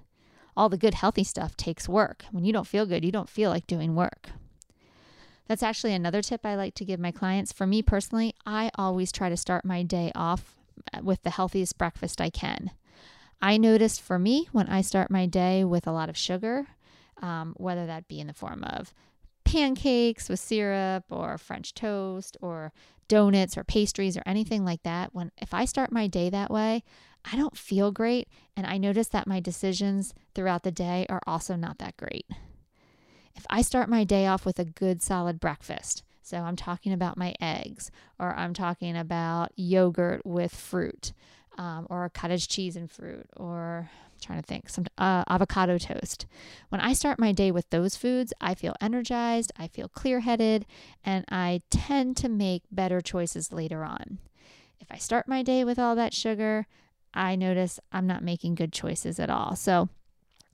all 0.58 0.68
the 0.68 0.76
good, 0.76 0.94
healthy 0.94 1.22
stuff 1.22 1.56
takes 1.56 1.88
work. 1.88 2.24
When 2.32 2.44
you 2.44 2.52
don't 2.52 2.66
feel 2.66 2.84
good, 2.84 3.04
you 3.04 3.12
don't 3.12 3.30
feel 3.30 3.48
like 3.48 3.68
doing 3.68 3.94
work. 3.94 4.30
That's 5.46 5.62
actually 5.62 5.94
another 5.94 6.20
tip 6.20 6.44
I 6.44 6.56
like 6.56 6.74
to 6.74 6.84
give 6.84 6.98
my 6.98 7.12
clients. 7.12 7.52
For 7.52 7.64
me 7.64 7.80
personally, 7.80 8.34
I 8.44 8.72
always 8.74 9.12
try 9.12 9.28
to 9.28 9.36
start 9.36 9.64
my 9.64 9.84
day 9.84 10.10
off 10.16 10.56
uh, 10.92 10.98
with 11.00 11.22
the 11.22 11.30
healthiest 11.30 11.78
breakfast 11.78 12.20
I 12.20 12.28
can. 12.28 12.72
I 13.40 13.56
noticed 13.56 14.02
for 14.02 14.18
me 14.18 14.48
when 14.50 14.66
I 14.68 14.80
start 14.80 15.12
my 15.12 15.26
day 15.26 15.64
with 15.64 15.86
a 15.86 15.92
lot 15.92 16.08
of 16.08 16.16
sugar, 16.16 16.66
um, 17.22 17.54
whether 17.56 17.86
that 17.86 18.08
be 18.08 18.18
in 18.18 18.26
the 18.26 18.34
form 18.34 18.64
of 18.64 18.92
pancakes 19.44 20.28
with 20.28 20.40
syrup 20.40 21.04
or 21.08 21.38
French 21.38 21.72
toast 21.72 22.36
or 22.42 22.72
donuts 23.06 23.56
or 23.56 23.62
pastries 23.62 24.16
or 24.16 24.22
anything 24.26 24.64
like 24.64 24.82
that, 24.82 25.14
when 25.14 25.30
if 25.38 25.54
I 25.54 25.64
start 25.64 25.92
my 25.92 26.08
day 26.08 26.28
that 26.30 26.50
way, 26.50 26.82
I 27.30 27.36
don't 27.36 27.56
feel 27.56 27.90
great. 27.90 28.28
And 28.56 28.66
I 28.66 28.78
notice 28.78 29.08
that 29.08 29.26
my 29.26 29.40
decisions 29.40 30.14
throughout 30.34 30.62
the 30.62 30.70
day 30.70 31.06
are 31.08 31.20
also 31.26 31.56
not 31.56 31.78
that 31.78 31.96
great. 31.96 32.26
If 33.34 33.46
I 33.50 33.62
start 33.62 33.88
my 33.88 34.04
day 34.04 34.26
off 34.26 34.44
with 34.44 34.58
a 34.58 34.64
good 34.64 35.02
solid 35.02 35.38
breakfast, 35.38 36.02
so 36.22 36.38
I'm 36.38 36.56
talking 36.56 36.92
about 36.92 37.16
my 37.16 37.34
eggs, 37.40 37.90
or 38.18 38.34
I'm 38.34 38.52
talking 38.52 38.96
about 38.96 39.52
yogurt 39.56 40.26
with 40.26 40.54
fruit, 40.54 41.12
um, 41.56 41.86
or 41.88 42.08
cottage 42.08 42.48
cheese 42.48 42.76
and 42.76 42.90
fruit, 42.90 43.26
or 43.36 43.88
I'm 43.90 44.20
trying 44.20 44.42
to 44.42 44.46
think, 44.46 44.68
some 44.68 44.86
uh, 44.98 45.24
avocado 45.28 45.78
toast. 45.78 46.26
When 46.68 46.80
I 46.80 46.92
start 46.92 47.18
my 47.18 47.32
day 47.32 47.50
with 47.50 47.70
those 47.70 47.96
foods, 47.96 48.32
I 48.40 48.54
feel 48.54 48.74
energized, 48.80 49.52
I 49.56 49.68
feel 49.68 49.88
clear 49.88 50.20
headed, 50.20 50.66
and 51.04 51.24
I 51.30 51.60
tend 51.70 52.16
to 52.18 52.28
make 52.28 52.64
better 52.70 53.00
choices 53.00 53.52
later 53.52 53.84
on. 53.84 54.18
If 54.80 54.88
I 54.90 54.98
start 54.98 55.28
my 55.28 55.42
day 55.42 55.64
with 55.64 55.78
all 55.78 55.94
that 55.94 56.12
sugar, 56.12 56.66
I 57.14 57.36
notice 57.36 57.80
I'm 57.92 58.06
not 58.06 58.22
making 58.22 58.54
good 58.54 58.72
choices 58.72 59.18
at 59.18 59.30
all. 59.30 59.56
So 59.56 59.88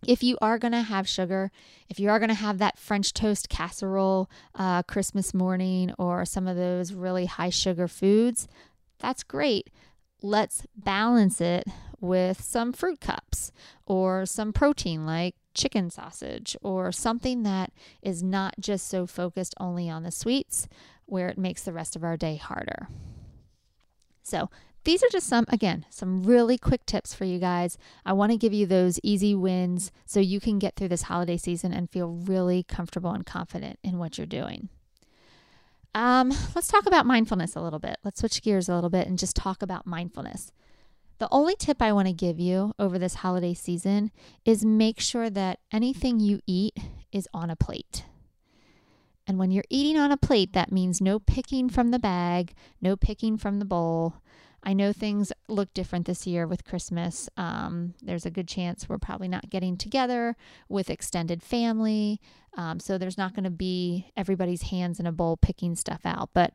if 0.07 0.23
you 0.23 0.37
are 0.41 0.59
going 0.59 0.73
to 0.73 0.83
have 0.83 1.09
sugar, 1.09 1.51
if 1.89 1.99
you 1.99 2.11
are 2.11 2.19
going 2.19 2.29
to 2.29 2.35
have 2.35 2.59
that 2.59 2.79
French 2.79 3.13
toast 3.13 3.49
casserole 3.49 4.31
uh, 4.55 4.83
Christmas 4.83 5.33
morning 5.35 5.93
or 5.99 6.25
some 6.25 6.47
of 6.47 6.57
those 6.57 6.93
really 6.93 7.27
high 7.27 7.51
sugar 7.51 7.89
foods, 7.89 8.49
that's 8.99 9.23
great. 9.23 9.71
Let's 10.23 10.67
balance 10.77 11.41
it 11.41 11.65
with 12.01 12.43
some 12.43 12.73
fruit 12.73 13.01
cups 13.01 13.53
or 13.87 14.27
some 14.27 14.53
protein 14.53 15.07
like 15.07 15.35
chicken 15.55 15.91
sausage 15.91 16.57
or 16.63 16.93
something 16.93 17.43
that 17.45 17.73
is 18.03 18.23
not 18.23 18.55
just 18.61 18.89
so 18.89 19.07
focused 19.07 19.55
only 19.59 19.89
on 19.89 20.03
the 20.03 20.11
sweets 20.11 20.69
where 21.07 21.29
it 21.29 21.39
makes 21.39 21.63
the 21.63 21.73
rest 21.73 21.97
of 21.97 22.05
our 22.05 22.17
day 22.17 22.37
harder. 22.37 22.89
So, 24.23 24.51
these 24.85 25.03
are 25.03 25.09
just 25.11 25.27
some, 25.27 25.47
again, 25.49 25.87
some 25.91 26.23
really 26.23 26.59
quick 26.59 26.87
tips 26.87 27.15
for 27.15 27.25
you 27.25 27.39
guys. 27.39 27.77
I 28.05 28.13
want 28.13 28.33
to 28.33 28.39
give 28.39 28.53
you 28.53 28.67
those 28.67 29.01
easy 29.03 29.35
wins 29.35 29.91
so 30.05 30.21
you 30.21 30.41
can 30.41 30.59
get 30.59 30.77
through 30.77 30.89
this 30.89 31.03
holiday 31.03 31.37
season 31.37 31.73
and 31.73 31.91
feel 31.91 32.09
really 32.09 32.63
comfortable 32.63 33.11
and 33.11 33.25
confident 33.25 33.79
in 33.83 33.99
what 33.99 34.19
you're 34.19 34.27
doing. 34.27 34.69
Um, 35.95 36.33
let's 36.55 36.69
talk 36.69 36.87
about 36.87 37.07
mindfulness 37.07 37.55
a 37.55 37.61
little 37.61 37.79
bit. 37.79 37.97
Let's 38.05 38.21
switch 38.21 38.43
gears 38.43 38.69
a 38.69 38.75
little 38.75 38.91
bit 38.91 39.07
and 39.07 39.19
just 39.19 39.37
talk 39.37 39.63
about 39.63 39.87
mindfulness. 39.87 40.53
The 41.19 41.29
only 41.31 41.55
tip 41.55 41.81
I 41.81 41.93
want 41.93 42.09
to 42.09 42.13
give 42.13 42.41
you 42.41 42.75
over 42.79 42.99
this 42.99 43.15
holiday 43.17 43.55
season 43.55 44.11
is 44.45 44.65
make 44.65 45.01
sure 45.01 45.31
that 45.31 45.61
anything 45.73 46.19
you 46.19 46.41
eat 46.47 46.77
is 47.13 47.29
on 47.33 47.49
a 47.49 47.57
plate. 47.57 48.05
And 49.27 49.39
when 49.39 49.51
you're 49.51 49.65
eating 49.71 49.97
on 49.97 50.11
a 50.11 50.17
plate, 50.17 50.53
that 50.53 50.73
means 50.73 51.01
no 51.01 51.19
picking 51.19 51.71
from 51.71 51.93
the 51.93 51.99
bag, 51.99 52.53
no 52.83 52.97
picking 52.97 53.39
from 53.39 53.59
the 53.59 53.65
bowl, 53.65 54.17
I 54.65 54.73
know 54.73 54.93
things 54.93 55.33
look 55.49 55.73
different 55.75 56.07
this 56.07 56.27
year 56.27 56.47
with 56.47 56.65
Christmas. 56.65 57.29
Um, 57.37 57.95
there's 58.03 58.25
a 58.25 58.31
good 58.31 58.49
chance 58.49 58.89
we're 58.89 58.99
probably 58.99 59.29
not 59.29 59.51
getting 59.51 59.77
together 59.77 60.37
with 60.69 60.89
extended 60.89 61.43
family. 61.43 62.21
Um, 62.57 62.81
so 62.81 62.97
there's 62.97 63.19
not 63.19 63.35
going 63.35 63.45
to 63.45 63.51
be 63.51 64.11
everybody's 64.17 64.63
hands 64.63 64.99
in 64.99 65.07
a 65.07 65.13
bowl 65.13 65.37
picking 65.37 65.77
stuff 65.77 66.01
out. 66.05 66.31
But 66.33 66.55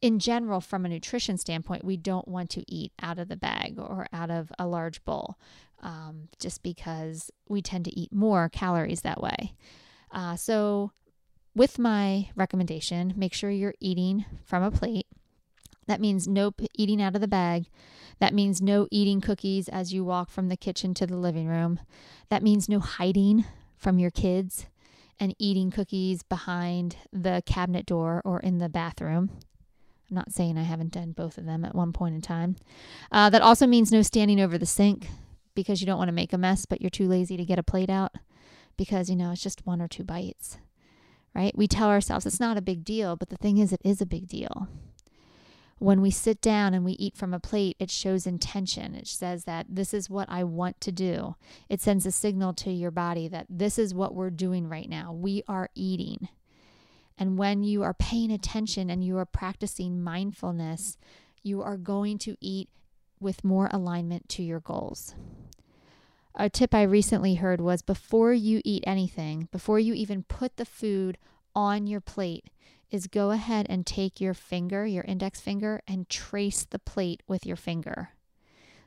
in 0.00 0.18
general, 0.18 0.60
from 0.60 0.86
a 0.86 0.88
nutrition 0.88 1.36
standpoint, 1.36 1.84
we 1.84 1.96
don't 1.96 2.26
want 2.26 2.50
to 2.50 2.64
eat 2.66 2.92
out 3.02 3.18
of 3.18 3.28
the 3.28 3.36
bag 3.36 3.78
or 3.78 4.06
out 4.12 4.30
of 4.30 4.50
a 4.58 4.66
large 4.66 5.04
bowl 5.04 5.36
um, 5.82 6.28
just 6.40 6.62
because 6.62 7.30
we 7.48 7.60
tend 7.60 7.84
to 7.84 7.98
eat 7.98 8.12
more 8.12 8.48
calories 8.48 9.02
that 9.02 9.20
way. 9.20 9.54
Uh, 10.10 10.36
so, 10.36 10.92
with 11.54 11.78
my 11.78 12.28
recommendation, 12.36 13.14
make 13.16 13.32
sure 13.32 13.50
you're 13.50 13.74
eating 13.80 14.24
from 14.44 14.62
a 14.62 14.70
plate. 14.70 15.06
That 15.86 16.00
means 16.00 16.26
no 16.26 16.52
eating 16.74 17.00
out 17.00 17.14
of 17.14 17.20
the 17.20 17.28
bag. 17.28 17.66
That 18.18 18.34
means 18.34 18.62
no 18.62 18.88
eating 18.90 19.20
cookies 19.20 19.68
as 19.68 19.92
you 19.92 20.04
walk 20.04 20.30
from 20.30 20.48
the 20.48 20.56
kitchen 20.56 20.94
to 20.94 21.06
the 21.06 21.16
living 21.16 21.46
room. 21.46 21.80
That 22.28 22.42
means 22.42 22.68
no 22.68 22.80
hiding 22.80 23.44
from 23.76 23.98
your 23.98 24.10
kids 24.10 24.66
and 25.20 25.34
eating 25.38 25.70
cookies 25.70 26.22
behind 26.22 26.96
the 27.12 27.42
cabinet 27.46 27.86
door 27.86 28.22
or 28.24 28.40
in 28.40 28.58
the 28.58 28.68
bathroom. 28.68 29.30
I'm 30.10 30.16
not 30.16 30.32
saying 30.32 30.56
I 30.56 30.62
haven't 30.62 30.92
done 30.92 31.12
both 31.12 31.36
of 31.36 31.46
them 31.46 31.64
at 31.64 31.74
one 31.74 31.92
point 31.92 32.14
in 32.14 32.20
time. 32.20 32.56
Uh, 33.10 33.28
that 33.30 33.42
also 33.42 33.66
means 33.66 33.90
no 33.90 34.02
standing 34.02 34.40
over 34.40 34.56
the 34.56 34.66
sink 34.66 35.08
because 35.54 35.80
you 35.80 35.86
don't 35.86 35.98
want 35.98 36.08
to 36.08 36.12
make 36.12 36.32
a 36.32 36.38
mess, 36.38 36.64
but 36.64 36.80
you're 36.80 36.90
too 36.90 37.08
lazy 37.08 37.36
to 37.36 37.44
get 37.44 37.58
a 37.58 37.64
plate 37.64 37.90
out 37.90 38.14
because, 38.76 39.10
you 39.10 39.16
know, 39.16 39.32
it's 39.32 39.42
just 39.42 39.66
one 39.66 39.80
or 39.80 39.88
two 39.88 40.04
bites, 40.04 40.58
right? 41.34 41.56
We 41.56 41.66
tell 41.66 41.88
ourselves 41.88 42.24
it's 42.24 42.40
not 42.40 42.56
a 42.56 42.62
big 42.62 42.84
deal, 42.84 43.16
but 43.16 43.30
the 43.30 43.36
thing 43.36 43.58
is, 43.58 43.72
it 43.72 43.80
is 43.82 44.00
a 44.00 44.06
big 44.06 44.28
deal 44.28 44.68
when 45.78 46.00
we 46.00 46.10
sit 46.10 46.40
down 46.40 46.72
and 46.72 46.84
we 46.84 46.92
eat 46.92 47.16
from 47.16 47.34
a 47.34 47.40
plate, 47.40 47.76
it 47.78 47.90
shows 47.90 48.26
intention. 48.26 48.94
It 48.94 49.06
says 49.06 49.44
that 49.44 49.66
this 49.68 49.92
is 49.92 50.08
what 50.08 50.28
I 50.30 50.42
want 50.42 50.80
to 50.82 50.92
do. 50.92 51.36
It 51.68 51.82
sends 51.82 52.06
a 52.06 52.12
signal 52.12 52.54
to 52.54 52.70
your 52.70 52.90
body 52.90 53.28
that 53.28 53.46
this 53.50 53.78
is 53.78 53.94
what 53.94 54.14
we're 54.14 54.30
doing 54.30 54.68
right 54.68 54.88
now. 54.88 55.12
We 55.12 55.42
are 55.46 55.68
eating. 55.74 56.28
And 57.18 57.38
when 57.38 57.62
you 57.62 57.82
are 57.82 57.94
paying 57.94 58.30
attention 58.30 58.88
and 58.88 59.04
you 59.04 59.18
are 59.18 59.26
practicing 59.26 60.02
mindfulness, 60.02 60.96
you 61.42 61.62
are 61.62 61.76
going 61.76 62.18
to 62.18 62.36
eat 62.40 62.70
with 63.20 63.44
more 63.44 63.68
alignment 63.72 64.28
to 64.30 64.42
your 64.42 64.60
goals. 64.60 65.14
A 66.34 66.50
tip 66.50 66.74
I 66.74 66.82
recently 66.82 67.36
heard 67.36 67.60
was 67.60 67.80
before 67.80 68.32
you 68.32 68.60
eat 68.64 68.84
anything, 68.86 69.48
before 69.52 69.78
you 69.78 69.94
even 69.94 70.22
put 70.22 70.56
the 70.56 70.66
food 70.66 71.16
on 71.54 71.86
your 71.86 72.00
plate, 72.00 72.50
is 72.90 73.06
go 73.06 73.30
ahead 73.30 73.66
and 73.68 73.86
take 73.86 74.20
your 74.20 74.34
finger, 74.34 74.86
your 74.86 75.04
index 75.04 75.40
finger, 75.40 75.80
and 75.86 76.08
trace 76.08 76.64
the 76.64 76.78
plate 76.78 77.22
with 77.26 77.44
your 77.46 77.56
finger. 77.56 78.10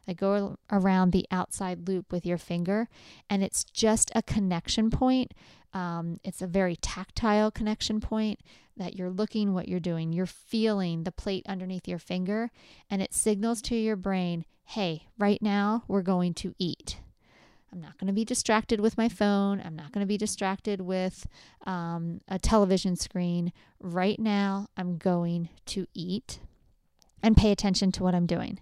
Like 0.08 0.18
go 0.18 0.58
around 0.72 1.12
the 1.12 1.28
outside 1.30 1.88
loop 1.88 2.12
with 2.12 2.26
your 2.26 2.38
finger, 2.38 2.88
and 3.30 3.44
it's 3.44 3.64
just 3.64 4.12
a 4.16 4.24
connection 4.24 4.90
point. 4.90 5.34
Um, 5.74 6.18
it's 6.24 6.42
a 6.42 6.48
very 6.48 6.76
tactile 6.76 7.52
connection 7.52 8.00
point 8.00 8.40
that 8.76 8.96
you're 8.96 9.12
looking 9.12 9.54
what 9.54 9.68
you're 9.68 9.80
doing. 9.80 10.12
You're 10.12 10.26
feeling 10.26 11.04
the 11.04 11.12
plate 11.12 11.46
underneath 11.48 11.88
your 11.88 12.00
finger, 12.00 12.50
and 12.90 13.02
it 13.02 13.14
signals 13.14 13.62
to 13.64 13.76
your 13.76 13.98
brain, 13.98 14.46
hey, 14.66 15.04
right 15.18 15.42
now 15.42 15.84
we're 15.88 16.02
going 16.02 16.34
to 16.36 16.56
eat. 16.58 16.98
I'm 17.72 17.82
not 17.82 17.98
going 17.98 18.08
to 18.08 18.14
be 18.14 18.26
distracted 18.26 18.80
with 18.80 18.98
my 18.98 19.10
phone. 19.10 19.62
I'm 19.64 19.76
not 19.76 19.92
going 19.92 20.04
to 20.04 20.08
be 20.08 20.18
distracted 20.18 20.82
with 20.82 21.28
um, 21.66 22.22
a 22.28 22.40
television 22.40 22.96
screen. 22.96 23.54
Right 23.80 24.20
now, 24.20 24.68
I'm 24.76 24.98
going 24.98 25.50
to 25.68 25.86
eat 25.94 26.40
and 27.22 27.38
pay 27.38 27.52
attention 27.52 27.92
to 27.94 28.04
what 28.04 28.16
I'm 28.16 28.26
doing. 28.26 28.60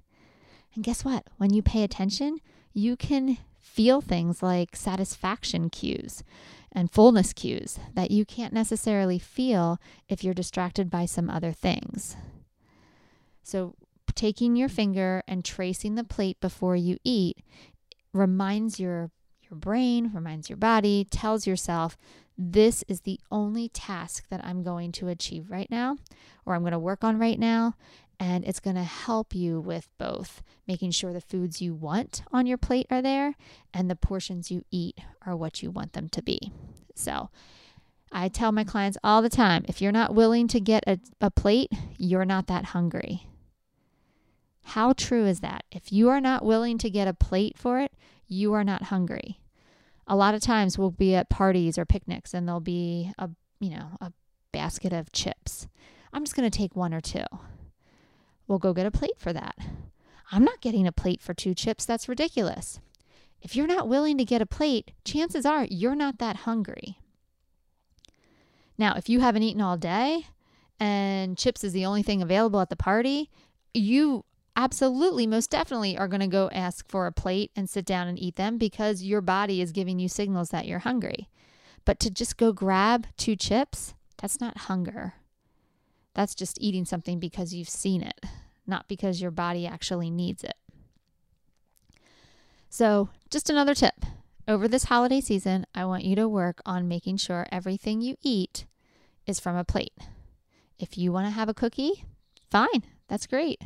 And 0.76 0.84
guess 0.84 1.06
what? 1.06 1.26
When 1.38 1.54
you 1.54 1.62
pay 1.62 1.84
attention, 1.84 2.40
you 2.74 2.96
can 2.96 3.38
feel 3.60 4.02
things 4.02 4.44
like 4.44 4.76
satisfaction 4.76 5.70
cues 5.70 6.24
and 6.72 6.92
fullness 6.92 7.34
cues 7.34 7.80
that 7.94 8.12
you 8.12 8.26
can't 8.26 8.54
necessarily 8.54 9.20
feel 9.20 9.80
if 10.10 10.24
you're 10.24 10.34
distracted 10.34 10.90
by 10.90 11.06
some 11.06 11.30
other 11.30 11.52
things. 11.52 12.16
So, 13.44 13.76
taking 14.16 14.56
your 14.56 14.68
finger 14.68 15.22
and 15.28 15.46
tracing 15.46 15.96
the 15.96 16.04
plate 16.04 16.40
before 16.42 16.76
you 16.76 16.98
eat 17.04 17.38
reminds 18.18 18.80
your 18.80 19.12
your 19.50 19.58
brain, 19.58 20.12
reminds 20.14 20.50
your 20.50 20.58
body, 20.58 21.08
tells 21.10 21.48
yourself 21.48 21.98
this 22.38 22.84
is 22.88 23.02
the 23.02 23.20
only 23.32 23.70
task 23.70 24.26
that 24.30 24.44
I'm 24.44 24.62
going 24.62 24.92
to 24.94 25.08
achieve 25.08 25.50
right 25.50 25.70
now 25.72 25.98
or 26.46 26.54
I'm 26.54 26.62
going 26.62 26.74
to 26.74 26.80
work 26.80 27.04
on 27.04 27.18
right 27.18 27.40
now 27.40 27.76
and 28.20 28.44
it's 28.46 28.60
going 28.60 28.76
to 28.76 28.84
help 28.84 29.34
you 29.34 29.60
with 29.60 29.88
both 29.98 30.42
making 30.68 30.92
sure 30.92 31.14
the 31.14 31.22
foods 31.22 31.62
you 31.62 31.74
want 31.74 32.24
on 32.32 32.46
your 32.46 32.58
plate 32.58 32.88
are 32.90 33.02
there 33.02 33.36
and 33.74 33.90
the 33.90 33.96
portions 33.96 34.52
you 34.52 34.66
eat 34.70 35.00
are 35.26 35.36
what 35.36 35.64
you 35.64 35.72
want 35.72 35.94
them 35.94 36.10
to 36.10 36.22
be. 36.22 36.52
So, 36.96 37.30
I 38.10 38.30
tell 38.30 38.54
my 38.54 38.64
clients 38.64 38.98
all 39.04 39.22
the 39.22 39.30
time 39.30 39.66
if 39.68 39.82
you're 39.82 39.92
not 39.92 40.16
willing 40.16 40.48
to 40.50 40.62
get 40.62 40.84
a, 40.88 40.98
a 41.20 41.30
plate, 41.30 41.72
you're 41.98 42.24
not 42.24 42.48
that 42.48 42.66
hungry. 42.66 43.28
How 44.68 44.92
true 44.92 45.26
is 45.26 45.40
that? 45.40 45.64
If 45.72 45.94
you 45.94 46.10
are 46.10 46.20
not 46.20 46.44
willing 46.44 46.78
to 46.80 46.90
get 46.90 47.08
a 47.08 47.14
plate 47.14 47.58
for 47.58 47.80
it, 47.80 47.94
you 48.28 48.52
are 48.54 48.66
not 48.66 48.84
hungry. 48.84 49.40
A 50.06 50.16
lot 50.16 50.36
of 50.36 50.42
times 50.42 50.78
we'll 50.78 50.92
be 50.92 51.16
at 51.16 51.30
parties 51.30 51.78
or 51.78 51.86
picnics 51.86 52.34
and 52.34 52.46
there'll 52.46 52.60
be 52.60 53.14
a, 53.18 53.30
you 53.62 53.70
know, 53.70 53.92
a 54.02 54.12
basket 54.52 54.92
of 54.92 55.14
chips. 55.14 55.70
I'm 56.12 56.26
just 56.26 56.36
going 56.36 56.50
to 56.50 56.58
take 56.58 56.76
one 56.76 56.94
or 56.94 57.00
two. 57.00 57.24
We'll 58.46 58.60
go 58.60 58.74
get 58.74 58.86
a 58.86 58.92
plate 58.92 59.18
for 59.18 59.32
that. 59.32 59.56
I'm 60.34 60.44
not 60.44 60.60
getting 60.60 60.86
a 60.86 60.92
plate 60.92 61.22
for 61.22 61.34
two 61.34 61.54
chips. 61.54 61.86
That's 61.86 62.10
ridiculous. 62.10 62.82
If 63.42 63.56
you're 63.56 63.68
not 63.68 63.88
willing 63.88 64.18
to 64.18 64.26
get 64.26 64.42
a 64.42 64.46
plate, 64.46 64.92
chances 65.06 65.46
are 65.46 65.66
you're 65.70 65.96
not 65.96 66.18
that 66.20 66.38
hungry. 66.38 67.00
Now, 68.78 68.96
if 68.98 69.08
you 69.08 69.22
haven't 69.22 69.44
eaten 69.44 69.62
all 69.62 69.78
day 69.78 70.28
and 70.78 71.38
chips 71.38 71.64
is 71.64 71.72
the 71.72 71.86
only 71.86 72.04
thing 72.04 72.22
available 72.22 72.60
at 72.60 72.70
the 72.70 72.76
party, 72.76 73.30
you 73.74 74.26
absolutely, 74.58 75.28
most 75.28 75.52
definitely 75.52 75.98
are 75.98 76.08
going 76.08 76.20
to 76.20 76.28
go 76.28 76.50
ask 76.52 76.90
for 76.90 77.06
a 77.06 77.12
plate 77.12 77.52
and 77.56 77.70
sit 77.70 77.86
down 77.86 78.08
and 78.08 78.20
eat 78.20 78.36
them 78.36 78.58
because 78.58 79.04
your 79.04 79.22
body 79.22 79.62
is 79.62 79.72
giving 79.72 80.00
you 80.00 80.10
signals 80.10 80.50
that 80.50 80.66
you're 80.66 80.80
hungry. 80.80 81.30
But 81.86 82.00
to 82.02 82.10
just 82.10 82.36
go 82.36 82.52
grab 82.52 83.08
two 83.16 83.36
chips, 83.36 83.94
that's 84.18 84.42
not 84.42 84.58
hunger. 84.58 85.14
That's 86.16 86.36
just 86.36 86.58
eating 86.60 86.84
something 86.84 87.20
because 87.20 87.54
you've 87.54 87.70
seen 87.70 88.02
it, 88.02 88.20
not 88.66 88.88
because 88.88 89.22
your 89.22 89.32
body 89.32 89.68
actually 89.68 90.10
needs 90.10 90.44
it. 90.44 90.58
So, 92.70 93.10
just 93.30 93.50
another 93.50 93.76
tip. 93.76 94.04
Over 94.48 94.68
this 94.68 94.86
holiday 94.86 95.22
season, 95.22 95.66
I 95.76 95.86
want 95.86 96.04
you 96.04 96.16
to 96.16 96.28
work 96.28 96.62
on 96.66 96.88
making 96.88 97.18
sure 97.18 97.48
everything 97.52 98.02
you 98.02 98.16
eat 98.22 98.66
is 99.26 99.40
from 99.40 99.56
a 99.56 99.64
plate. 99.64 99.94
If 100.80 100.98
you 100.98 101.12
want 101.12 101.28
to 101.28 101.32
have 101.32 101.50
a 101.50 101.54
cookie, 101.54 102.06
fine, 102.50 102.84
that's 103.08 103.28
great. 103.28 103.62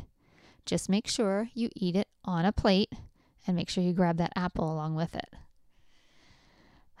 Just 0.64 0.88
make 0.88 1.08
sure 1.08 1.48
you 1.54 1.68
eat 1.74 1.96
it 1.96 2.08
on 2.24 2.44
a 2.44 2.52
plate 2.52 2.92
and 3.46 3.56
make 3.56 3.68
sure 3.68 3.82
you 3.82 3.92
grab 3.92 4.16
that 4.18 4.32
apple 4.36 4.72
along 4.72 4.94
with 4.94 5.14
it. 5.14 5.30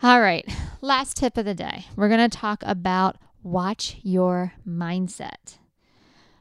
All 0.02 0.20
right, 0.20 0.44
last 0.80 1.16
tip 1.16 1.36
of 1.36 1.44
the 1.44 1.54
day. 1.54 1.86
We're 1.94 2.08
going 2.08 2.28
to 2.28 2.36
talk 2.36 2.62
about 2.66 3.16
watch 3.42 3.98
your 4.02 4.52
mindset. 4.66 5.58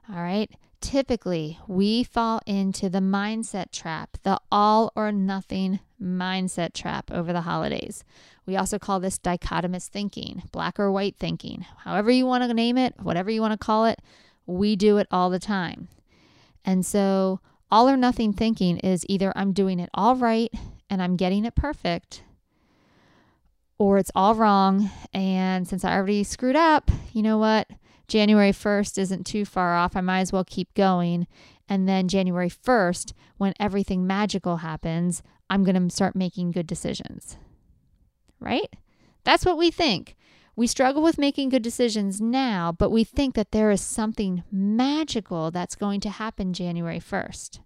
All 0.09 0.21
right, 0.21 0.49
typically 0.81 1.59
we 1.67 2.03
fall 2.03 2.41
into 2.47 2.89
the 2.89 2.99
mindset 2.99 3.71
trap, 3.71 4.17
the 4.23 4.39
all 4.51 4.91
or 4.95 5.11
nothing 5.11 5.79
mindset 6.01 6.73
trap 6.73 7.11
over 7.11 7.31
the 7.31 7.41
holidays. 7.41 8.03
We 8.47 8.57
also 8.57 8.79
call 8.79 8.99
this 8.99 9.19
dichotomous 9.19 9.87
thinking, 9.87 10.43
black 10.51 10.79
or 10.79 10.91
white 10.91 11.15
thinking. 11.17 11.65
However, 11.83 12.09
you 12.09 12.25
want 12.25 12.43
to 12.43 12.53
name 12.53 12.77
it, 12.77 12.95
whatever 12.99 13.29
you 13.29 13.41
want 13.41 13.53
to 13.53 13.63
call 13.63 13.85
it, 13.85 13.99
we 14.47 14.75
do 14.75 14.97
it 14.97 15.07
all 15.11 15.29
the 15.29 15.39
time. 15.39 15.87
And 16.65 16.85
so, 16.85 17.39
all 17.69 17.89
or 17.89 17.97
nothing 17.97 18.33
thinking 18.33 18.77
is 18.79 19.05
either 19.07 19.31
I'm 19.35 19.53
doing 19.53 19.79
it 19.79 19.89
all 19.93 20.15
right 20.15 20.51
and 20.89 21.01
I'm 21.01 21.15
getting 21.15 21.45
it 21.45 21.55
perfect, 21.55 22.23
or 23.77 23.97
it's 23.97 24.11
all 24.13 24.35
wrong. 24.35 24.91
And 25.13 25.67
since 25.67 25.83
I 25.85 25.95
already 25.95 26.23
screwed 26.23 26.55
up, 26.55 26.91
you 27.13 27.23
know 27.23 27.37
what? 27.37 27.69
January 28.07 28.51
1st 28.51 28.97
isn't 28.97 29.25
too 29.25 29.45
far 29.45 29.75
off. 29.75 29.95
I 29.95 30.01
might 30.01 30.19
as 30.19 30.33
well 30.33 30.43
keep 30.43 30.73
going. 30.73 31.27
And 31.69 31.87
then 31.87 32.09
January 32.09 32.49
1st, 32.49 33.13
when 33.37 33.53
everything 33.57 34.05
magical 34.05 34.57
happens, 34.57 35.23
I'm 35.49 35.63
going 35.63 35.81
to 35.81 35.95
start 35.95 36.15
making 36.15 36.51
good 36.51 36.67
decisions. 36.67 37.37
Right? 38.41 38.75
That's 39.23 39.45
what 39.45 39.57
we 39.57 39.71
think. 39.71 40.17
We 40.61 40.67
struggle 40.67 41.01
with 41.01 41.17
making 41.17 41.49
good 41.49 41.63
decisions 41.63 42.21
now, 42.21 42.71
but 42.71 42.91
we 42.91 43.03
think 43.03 43.33
that 43.33 43.51
there 43.51 43.71
is 43.71 43.81
something 43.81 44.43
magical 44.51 45.49
that's 45.49 45.73
going 45.73 46.01
to 46.01 46.11
happen 46.11 46.53
January 46.53 46.99
1st. 46.99 47.61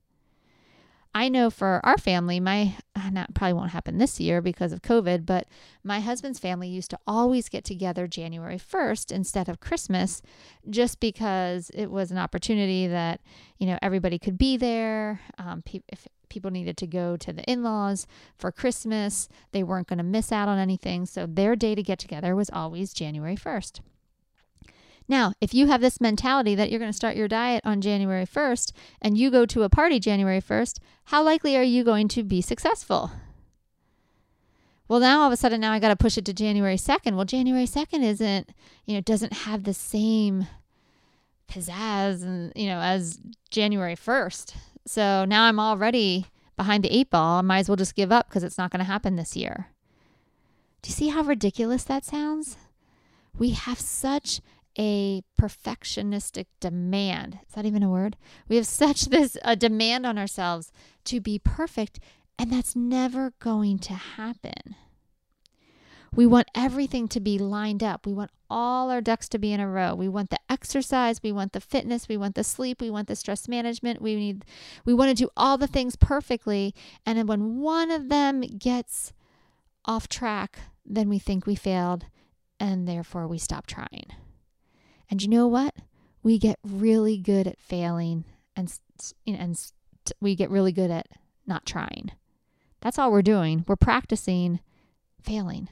I 1.13 1.27
know 1.27 1.49
for 1.49 1.81
our 1.83 1.97
family, 1.97 2.39
my 2.39 2.75
that 3.11 3.33
probably 3.33 3.51
won't 3.51 3.71
happen 3.71 3.97
this 3.97 4.21
year 4.21 4.41
because 4.41 4.71
of 4.71 4.81
COVID, 4.81 5.25
but 5.25 5.45
my 5.83 5.99
husband's 5.99 6.39
family 6.39 6.69
used 6.69 6.89
to 6.91 6.99
always 7.05 7.49
get 7.49 7.65
together 7.65 8.07
January 8.07 8.57
1st 8.57 9.11
instead 9.11 9.49
of 9.49 9.59
Christmas 9.59 10.21
just 10.69 11.01
because 11.01 11.69
it 11.73 11.91
was 11.91 12.11
an 12.11 12.17
opportunity 12.17 12.87
that, 12.87 13.19
you 13.57 13.67
know, 13.67 13.77
everybody 13.81 14.17
could 14.17 14.37
be 14.37 14.55
there. 14.55 15.19
Um, 15.37 15.63
pe- 15.63 15.83
if 15.89 16.07
people 16.29 16.51
needed 16.51 16.77
to 16.77 16.87
go 16.87 17.17
to 17.17 17.33
the 17.33 17.43
in 17.43 17.63
laws 17.63 18.07
for 18.37 18.51
Christmas, 18.51 19.29
they 19.51 19.63
weren't 19.63 19.87
going 19.87 19.97
to 19.97 20.03
miss 20.03 20.31
out 20.31 20.47
on 20.47 20.57
anything. 20.57 21.05
So 21.05 21.25
their 21.25 21.55
day 21.55 21.75
to 21.75 21.83
get 21.83 21.99
together 21.99 22.35
was 22.35 22.49
always 22.51 22.93
January 22.93 23.35
1st. 23.35 23.79
Now, 25.07 25.33
if 25.39 25.53
you 25.53 25.67
have 25.67 25.81
this 25.81 26.01
mentality 26.01 26.55
that 26.55 26.71
you're 26.71 26.79
going 26.79 26.91
to 26.91 26.97
start 26.97 27.15
your 27.15 27.27
diet 27.27 27.61
on 27.63 27.81
January 27.81 28.25
1st 28.25 28.71
and 29.01 29.17
you 29.17 29.29
go 29.29 29.45
to 29.45 29.63
a 29.63 29.69
party 29.69 29.99
January 29.99 30.41
1st, 30.41 30.79
how 31.05 31.23
likely 31.23 31.55
are 31.55 31.63
you 31.63 31.83
going 31.83 32.07
to 32.09 32.23
be 32.23 32.41
successful? 32.41 33.11
Well, 34.87 34.99
now 34.99 35.21
all 35.21 35.27
of 35.27 35.33
a 35.33 35.37
sudden, 35.37 35.61
now 35.61 35.71
I 35.71 35.79
got 35.79 35.89
to 35.89 35.95
push 35.95 36.17
it 36.17 36.25
to 36.25 36.33
January 36.33 36.75
2nd. 36.75 37.15
Well, 37.15 37.25
January 37.25 37.65
2nd 37.65 38.03
isn't, 38.03 38.49
you 38.85 38.95
know, 38.95 39.01
doesn't 39.01 39.33
have 39.33 39.63
the 39.63 39.73
same 39.73 40.47
pizzazz 41.47 42.23
and, 42.23 42.51
you 42.55 42.67
know, 42.67 42.79
as 42.79 43.19
January 43.49 43.95
1st. 43.95 44.55
So 44.85 45.25
now 45.25 45.43
I'm 45.45 45.59
already 45.59 46.27
behind 46.57 46.83
the 46.83 46.95
eight 46.95 47.09
ball. 47.09 47.39
I 47.39 47.41
might 47.41 47.59
as 47.59 47.69
well 47.69 47.75
just 47.75 47.95
give 47.95 48.11
up 48.11 48.29
because 48.29 48.43
it's 48.43 48.57
not 48.57 48.71
going 48.71 48.79
to 48.79 48.85
happen 48.85 49.15
this 49.15 49.35
year. 49.35 49.67
Do 50.81 50.89
you 50.89 50.93
see 50.93 51.07
how 51.09 51.23
ridiculous 51.23 51.83
that 51.85 52.05
sounds? 52.05 52.57
We 53.37 53.51
have 53.51 53.79
such 53.79 54.41
a 54.77 55.23
perfectionistic 55.39 56.45
demand. 56.59 57.39
Is 57.47 57.55
that 57.55 57.65
even 57.65 57.83
a 57.83 57.89
word? 57.89 58.17
We 58.47 58.57
have 58.57 58.67
such 58.67 59.05
this 59.09 59.37
a 59.43 59.55
demand 59.55 60.05
on 60.05 60.17
ourselves 60.17 60.71
to 61.05 61.19
be 61.19 61.39
perfect, 61.39 61.99
and 62.37 62.51
that's 62.51 62.75
never 62.75 63.33
going 63.39 63.79
to 63.79 63.93
happen. 63.93 64.75
We 66.15 66.25
want 66.25 66.49
everything 66.55 67.09
to 67.09 67.19
be 67.19 67.37
lined 67.37 67.83
up. 67.83 68.05
We 68.05 68.13
want 68.13 68.31
all 68.49 68.89
our 68.89 69.01
ducks 69.01 69.27
to 69.29 69.39
be 69.39 69.51
in 69.51 69.59
a 69.59 69.67
row. 69.67 69.93
We 69.95 70.07
want 70.07 70.29
the 70.29 70.39
exercise, 70.49 71.21
we 71.21 71.31
want 71.31 71.51
the 71.51 71.59
fitness, 71.59 72.07
we 72.07 72.15
want 72.15 72.35
the 72.35 72.43
sleep, 72.43 72.79
we 72.79 72.89
want 72.89 73.07
the 73.07 73.15
stress 73.15 73.49
management. 73.49 74.01
We 74.01 74.15
need 74.15 74.45
we 74.85 74.93
want 74.93 75.09
to 75.09 75.23
do 75.23 75.29
all 75.35 75.57
the 75.57 75.67
things 75.67 75.95
perfectly, 75.95 76.73
and 77.05 77.17
then 77.17 77.27
when 77.27 77.57
one 77.59 77.91
of 77.91 78.07
them 78.07 78.41
gets 78.41 79.11
off 79.83 80.07
track, 80.07 80.59
then 80.85 81.09
we 81.09 81.19
think 81.19 81.45
we 81.45 81.55
failed 81.55 82.05
and 82.59 82.87
therefore 82.87 83.27
we 83.27 83.37
stop 83.37 83.67
trying. 83.67 84.07
And 85.09 85.21
you 85.21 85.27
know 85.27 85.47
what? 85.47 85.75
We 86.23 86.39
get 86.39 86.59
really 86.63 87.17
good 87.17 87.45
at 87.45 87.59
failing 87.59 88.23
and 88.55 88.73
and 89.27 89.71
we 90.21 90.35
get 90.35 90.49
really 90.49 90.71
good 90.71 90.91
at 90.91 91.07
not 91.45 91.65
trying. 91.65 92.11
That's 92.79 92.97
all 92.97 93.11
we're 93.11 93.21
doing. 93.21 93.65
We're 93.67 93.75
practicing 93.75 94.61
failing. 95.21 95.69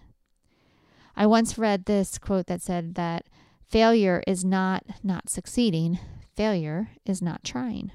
I 1.16 1.26
once 1.26 1.58
read 1.58 1.86
this 1.86 2.18
quote 2.18 2.48
that 2.48 2.62
said 2.62 2.96
that 2.96 3.26
failure 3.70 4.24
is 4.28 4.44
not 4.44 4.84
not 5.04 5.30
succeeding, 5.30 6.00
failure 6.36 6.90
is 7.06 7.22
not 7.22 7.44
trying. 7.44 7.92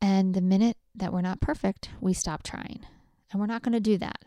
And 0.00 0.34
the 0.34 0.40
minute 0.40 0.78
that 0.94 1.12
we're 1.12 1.20
not 1.20 1.40
perfect, 1.40 1.90
we 2.00 2.14
stop 2.14 2.42
trying. 2.42 2.86
And 3.30 3.40
we're 3.40 3.46
not 3.46 3.62
going 3.62 3.74
to 3.74 3.80
do 3.80 3.98
that. 3.98 4.24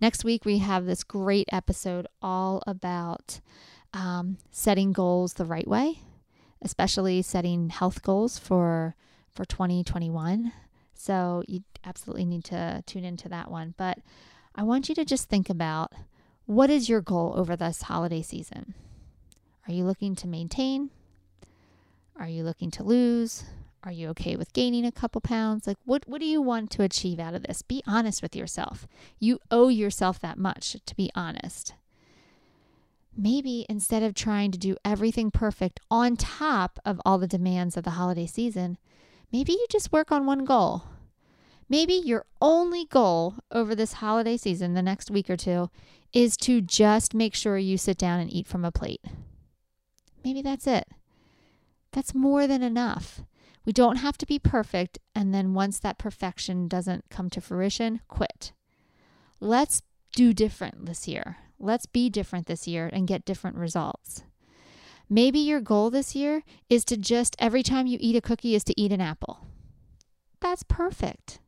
Next 0.00 0.24
week, 0.24 0.44
we 0.44 0.58
have 0.58 0.86
this 0.86 1.04
great 1.04 1.48
episode 1.52 2.06
all 2.20 2.62
about 2.66 3.40
um, 3.92 4.38
setting 4.50 4.92
goals 4.92 5.34
the 5.34 5.44
right 5.44 5.66
way, 5.66 6.00
especially 6.60 7.22
setting 7.22 7.70
health 7.70 8.02
goals 8.02 8.38
for 8.38 8.96
for 9.32 9.44
2021. 9.44 10.52
So 10.94 11.42
you 11.48 11.62
absolutely 11.84 12.24
need 12.24 12.44
to 12.44 12.82
tune 12.86 13.04
into 13.04 13.28
that 13.28 13.50
one. 13.50 13.74
But 13.76 13.98
I 14.54 14.62
want 14.62 14.88
you 14.88 14.94
to 14.96 15.04
just 15.04 15.28
think 15.28 15.50
about 15.50 15.92
what 16.46 16.70
is 16.70 16.88
your 16.88 17.00
goal 17.00 17.34
over 17.36 17.56
this 17.56 17.82
holiday 17.82 18.22
season? 18.22 18.74
Are 19.66 19.72
you 19.72 19.84
looking 19.84 20.14
to 20.16 20.26
maintain? 20.26 20.90
Are 22.16 22.28
you 22.28 22.44
looking 22.44 22.70
to 22.72 22.82
lose? 22.82 23.44
Are 23.82 23.92
you 23.92 24.08
okay 24.10 24.36
with 24.36 24.52
gaining 24.52 24.84
a 24.84 24.92
couple 24.92 25.20
pounds? 25.20 25.66
Like 25.66 25.78
what 25.84 26.04
what 26.06 26.20
do 26.20 26.26
you 26.26 26.40
want 26.40 26.70
to 26.72 26.82
achieve 26.82 27.18
out 27.18 27.34
of 27.34 27.42
this? 27.42 27.62
Be 27.62 27.82
honest 27.86 28.22
with 28.22 28.36
yourself. 28.36 28.86
You 29.18 29.40
owe 29.50 29.68
yourself 29.68 30.20
that 30.20 30.38
much 30.38 30.76
to 30.86 30.94
be 30.94 31.10
honest 31.14 31.74
maybe 33.16 33.66
instead 33.68 34.02
of 34.02 34.14
trying 34.14 34.50
to 34.50 34.58
do 34.58 34.76
everything 34.84 35.30
perfect 35.30 35.80
on 35.90 36.16
top 36.16 36.78
of 36.84 37.00
all 37.04 37.18
the 37.18 37.26
demands 37.26 37.76
of 37.76 37.84
the 37.84 37.90
holiday 37.90 38.26
season, 38.26 38.78
maybe 39.32 39.52
you 39.52 39.66
just 39.70 39.92
work 39.92 40.10
on 40.10 40.26
one 40.26 40.44
goal. 40.44 40.84
Maybe 41.68 41.94
your 41.94 42.26
only 42.42 42.84
goal 42.84 43.36
over 43.50 43.74
this 43.74 43.94
holiday 43.94 44.36
season, 44.36 44.74
the 44.74 44.82
next 44.82 45.10
week 45.10 45.30
or 45.30 45.36
two, 45.36 45.70
is 46.14 46.36
to 46.38 46.62
just 46.62 47.12
make 47.12 47.34
sure 47.34 47.58
you 47.58 47.76
sit 47.76 47.98
down 47.98 48.20
and 48.20 48.32
eat 48.32 48.46
from 48.46 48.64
a 48.64 48.72
plate. 48.72 49.04
Maybe 50.24 50.40
that's 50.40 50.66
it. 50.66 50.88
That's 51.92 52.14
more 52.14 52.46
than 52.46 52.62
enough. 52.62 53.20
We 53.66 53.72
don't 53.72 53.96
have 53.96 54.16
to 54.18 54.26
be 54.26 54.38
perfect, 54.38 54.98
and 55.14 55.34
then 55.34 55.54
once 55.54 55.78
that 55.80 55.98
perfection 55.98 56.68
doesn't 56.68 57.10
come 57.10 57.28
to 57.30 57.40
fruition, 57.40 58.00
quit. 58.08 58.52
Let's 59.40 59.82
do 60.14 60.32
different 60.32 60.86
this 60.86 61.08
year. 61.08 61.38
Let's 61.58 61.86
be 61.86 62.08
different 62.08 62.46
this 62.46 62.68
year 62.68 62.88
and 62.92 63.08
get 63.08 63.24
different 63.24 63.56
results. 63.56 64.22
Maybe 65.08 65.38
your 65.38 65.60
goal 65.60 65.90
this 65.90 66.14
year 66.14 66.42
is 66.68 66.84
to 66.86 66.96
just 66.96 67.36
every 67.38 67.62
time 67.62 67.86
you 67.86 67.98
eat 68.00 68.16
a 68.16 68.20
cookie 68.20 68.54
is 68.54 68.64
to 68.64 68.80
eat 68.80 68.92
an 68.92 69.00
apple. 69.00 69.46
That's 70.40 70.62
perfect. 70.62 71.40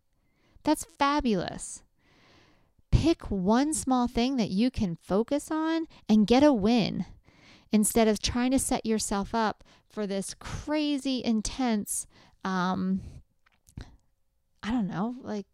That's 0.64 0.84
fabulous. 0.84 1.82
Pick 2.96 3.30
one 3.30 3.74
small 3.74 4.08
thing 4.08 4.36
that 4.36 4.50
you 4.50 4.70
can 4.70 4.96
focus 4.96 5.50
on 5.50 5.86
and 6.08 6.26
get 6.26 6.42
a 6.42 6.52
win 6.52 7.04
instead 7.70 8.08
of 8.08 8.20
trying 8.20 8.50
to 8.52 8.58
set 8.58 8.86
yourself 8.86 9.34
up 9.34 9.62
for 9.88 10.06
this 10.06 10.34
crazy 10.38 11.22
intense 11.24 12.06
um 12.44 13.00
I 14.62 14.70
don't 14.70 14.88
know, 14.88 15.14
like 15.22 15.46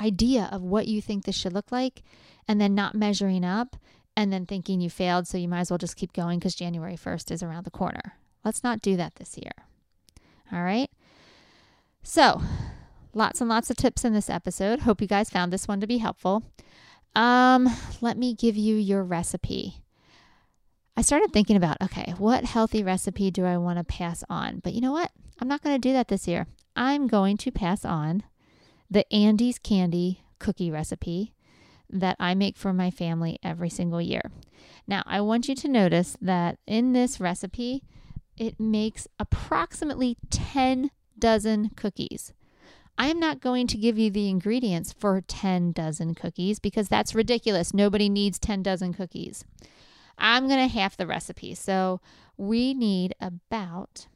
idea 0.00 0.48
of 0.50 0.62
what 0.62 0.88
you 0.88 1.02
think 1.02 1.24
this 1.24 1.36
should 1.36 1.52
look 1.52 1.70
like 1.70 2.02
and 2.48 2.60
then 2.60 2.74
not 2.74 2.94
measuring 2.94 3.44
up 3.44 3.76
and 4.16 4.32
then 4.32 4.46
thinking 4.46 4.80
you 4.80 4.88
failed, 4.88 5.26
so 5.26 5.36
you 5.36 5.48
might 5.48 5.60
as 5.60 5.70
well 5.70 5.78
just 5.78 5.96
keep 5.96 6.12
going 6.12 6.38
because 6.38 6.54
January 6.54 6.96
1st 6.96 7.30
is 7.30 7.42
around 7.42 7.64
the 7.64 7.70
corner. 7.70 8.14
Let's 8.44 8.62
not 8.62 8.80
do 8.80 8.96
that 8.96 9.16
this 9.16 9.36
year. 9.36 9.52
All 10.52 10.62
right. 10.62 10.90
So, 12.02 12.40
lots 13.14 13.40
and 13.40 13.48
lots 13.48 13.70
of 13.70 13.76
tips 13.76 14.04
in 14.04 14.12
this 14.12 14.30
episode. 14.30 14.80
Hope 14.80 15.00
you 15.00 15.06
guys 15.06 15.30
found 15.30 15.52
this 15.52 15.68
one 15.68 15.80
to 15.80 15.86
be 15.86 15.98
helpful. 15.98 16.42
Um, 17.14 17.68
let 18.00 18.16
me 18.16 18.34
give 18.34 18.56
you 18.56 18.76
your 18.76 19.02
recipe. 19.04 19.82
I 20.96 21.02
started 21.02 21.32
thinking 21.32 21.56
about, 21.56 21.80
okay, 21.82 22.14
what 22.18 22.44
healthy 22.44 22.82
recipe 22.82 23.30
do 23.30 23.44
I 23.44 23.56
want 23.56 23.78
to 23.78 23.84
pass 23.84 24.22
on? 24.28 24.60
But 24.60 24.74
you 24.74 24.80
know 24.80 24.92
what? 24.92 25.10
I'm 25.40 25.48
not 25.48 25.62
going 25.62 25.74
to 25.74 25.88
do 25.88 25.92
that 25.92 26.08
this 26.08 26.28
year. 26.28 26.46
I'm 26.76 27.06
going 27.06 27.36
to 27.38 27.50
pass 27.50 27.84
on 27.84 28.22
the 28.90 29.04
Andes 29.12 29.58
candy 29.58 30.22
cookie 30.38 30.70
recipe 30.70 31.34
that 31.90 32.16
I 32.18 32.34
make 32.34 32.56
for 32.56 32.72
my 32.72 32.90
family 32.90 33.38
every 33.42 33.70
single 33.70 34.00
year. 34.00 34.30
Now, 34.86 35.02
I 35.06 35.20
want 35.20 35.48
you 35.48 35.54
to 35.56 35.68
notice 35.68 36.16
that 36.20 36.58
in 36.66 36.92
this 36.92 37.20
recipe, 37.20 37.82
it 38.36 38.58
makes 38.58 39.06
approximately 39.18 40.16
10 40.30 40.90
dozen 41.18 41.70
cookies. 41.70 42.32
I 42.96 43.08
am 43.08 43.18
not 43.18 43.40
going 43.40 43.66
to 43.68 43.76
give 43.76 43.98
you 43.98 44.10
the 44.10 44.28
ingredients 44.28 44.92
for 44.92 45.20
10 45.20 45.72
dozen 45.72 46.14
cookies 46.14 46.58
because 46.58 46.88
that's 46.88 47.14
ridiculous. 47.14 47.74
Nobody 47.74 48.08
needs 48.08 48.38
10 48.38 48.62
dozen 48.62 48.92
cookies. 48.94 49.44
I'm 50.16 50.46
going 50.48 50.60
to 50.68 50.72
half 50.72 50.96
the 50.96 51.06
recipe. 51.06 51.54
So 51.54 52.00
we 52.36 52.72
need 52.72 53.14
about 53.20 54.06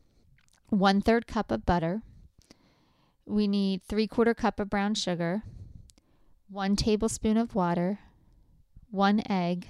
one 0.69 1.01
third 1.01 1.27
cup 1.27 1.51
of 1.51 1.67
butter. 1.67 2.03
we 3.27 3.47
need 3.47 3.83
three 3.83 4.07
quarter 4.07 4.35
cup 4.35 4.59
of 4.61 4.71
brown 4.71 4.95
sugar, 4.95 5.43
one 6.49 6.77
tablespoon 6.77 7.37
of 7.37 7.55
water, 7.55 7.99
one 8.91 9.23
egg, 9.29 9.69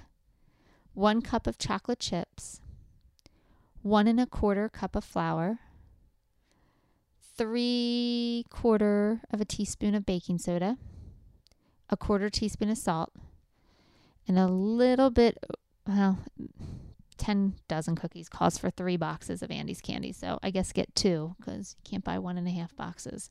one 0.94 1.20
cup 1.22 1.46
of 1.46 1.58
chocolate 1.58 1.98
chips, 2.00 2.60
one 3.82 4.06
and 4.06 4.20
a 4.20 4.26
quarter 4.26 4.68
cup 4.68 4.94
of 4.94 5.04
flour, 5.04 5.58
three 7.38 8.44
quarter 8.50 9.22
of 9.30 9.40
a 9.40 9.44
teaspoon 9.44 9.94
of 9.94 10.04
baking 10.04 10.38
soda, 10.38 10.76
a 11.88 11.96
quarter 11.96 12.28
teaspoon 12.28 12.68
of 12.68 12.76
salt, 12.76 13.12
and 14.26 14.38
a 14.38 14.46
little 14.46 15.10
bit, 15.10 15.38
well, 15.86 16.18
10 17.16 17.54
dozen 17.68 17.96
cookies 17.96 18.28
calls 18.28 18.58
for 18.58 18.70
three 18.70 18.96
boxes 18.96 19.42
of 19.42 19.50
Andes 19.50 19.80
candy. 19.80 20.12
So 20.12 20.38
I 20.42 20.50
guess 20.50 20.72
get 20.72 20.94
two 20.94 21.34
because 21.38 21.76
you 21.78 21.90
can't 21.90 22.04
buy 22.04 22.18
one 22.18 22.36
and 22.36 22.46
a 22.46 22.50
half 22.50 22.76
boxes. 22.76 23.30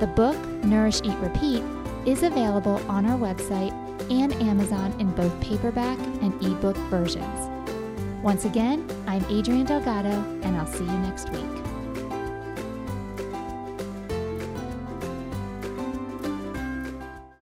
The 0.00 0.12
book, 0.16 0.36
Nourish, 0.64 1.00
Eat, 1.04 1.18
Repeat, 1.18 1.62
is 2.04 2.24
available 2.24 2.82
on 2.90 3.06
our 3.06 3.16
website 3.16 3.70
and 4.10 4.32
Amazon 4.34 4.92
in 4.98 5.12
both 5.12 5.40
paperback 5.40 6.00
and 6.20 6.34
ebook 6.44 6.76
versions. 6.88 7.57
Once 8.28 8.44
again, 8.44 8.86
I'm 9.06 9.24
Adrienne 9.34 9.64
Delgado, 9.64 10.10
and 10.42 10.54
I'll 10.58 10.66
see 10.66 10.84
you 10.84 10.98
next 10.98 11.30
week. 11.30 11.57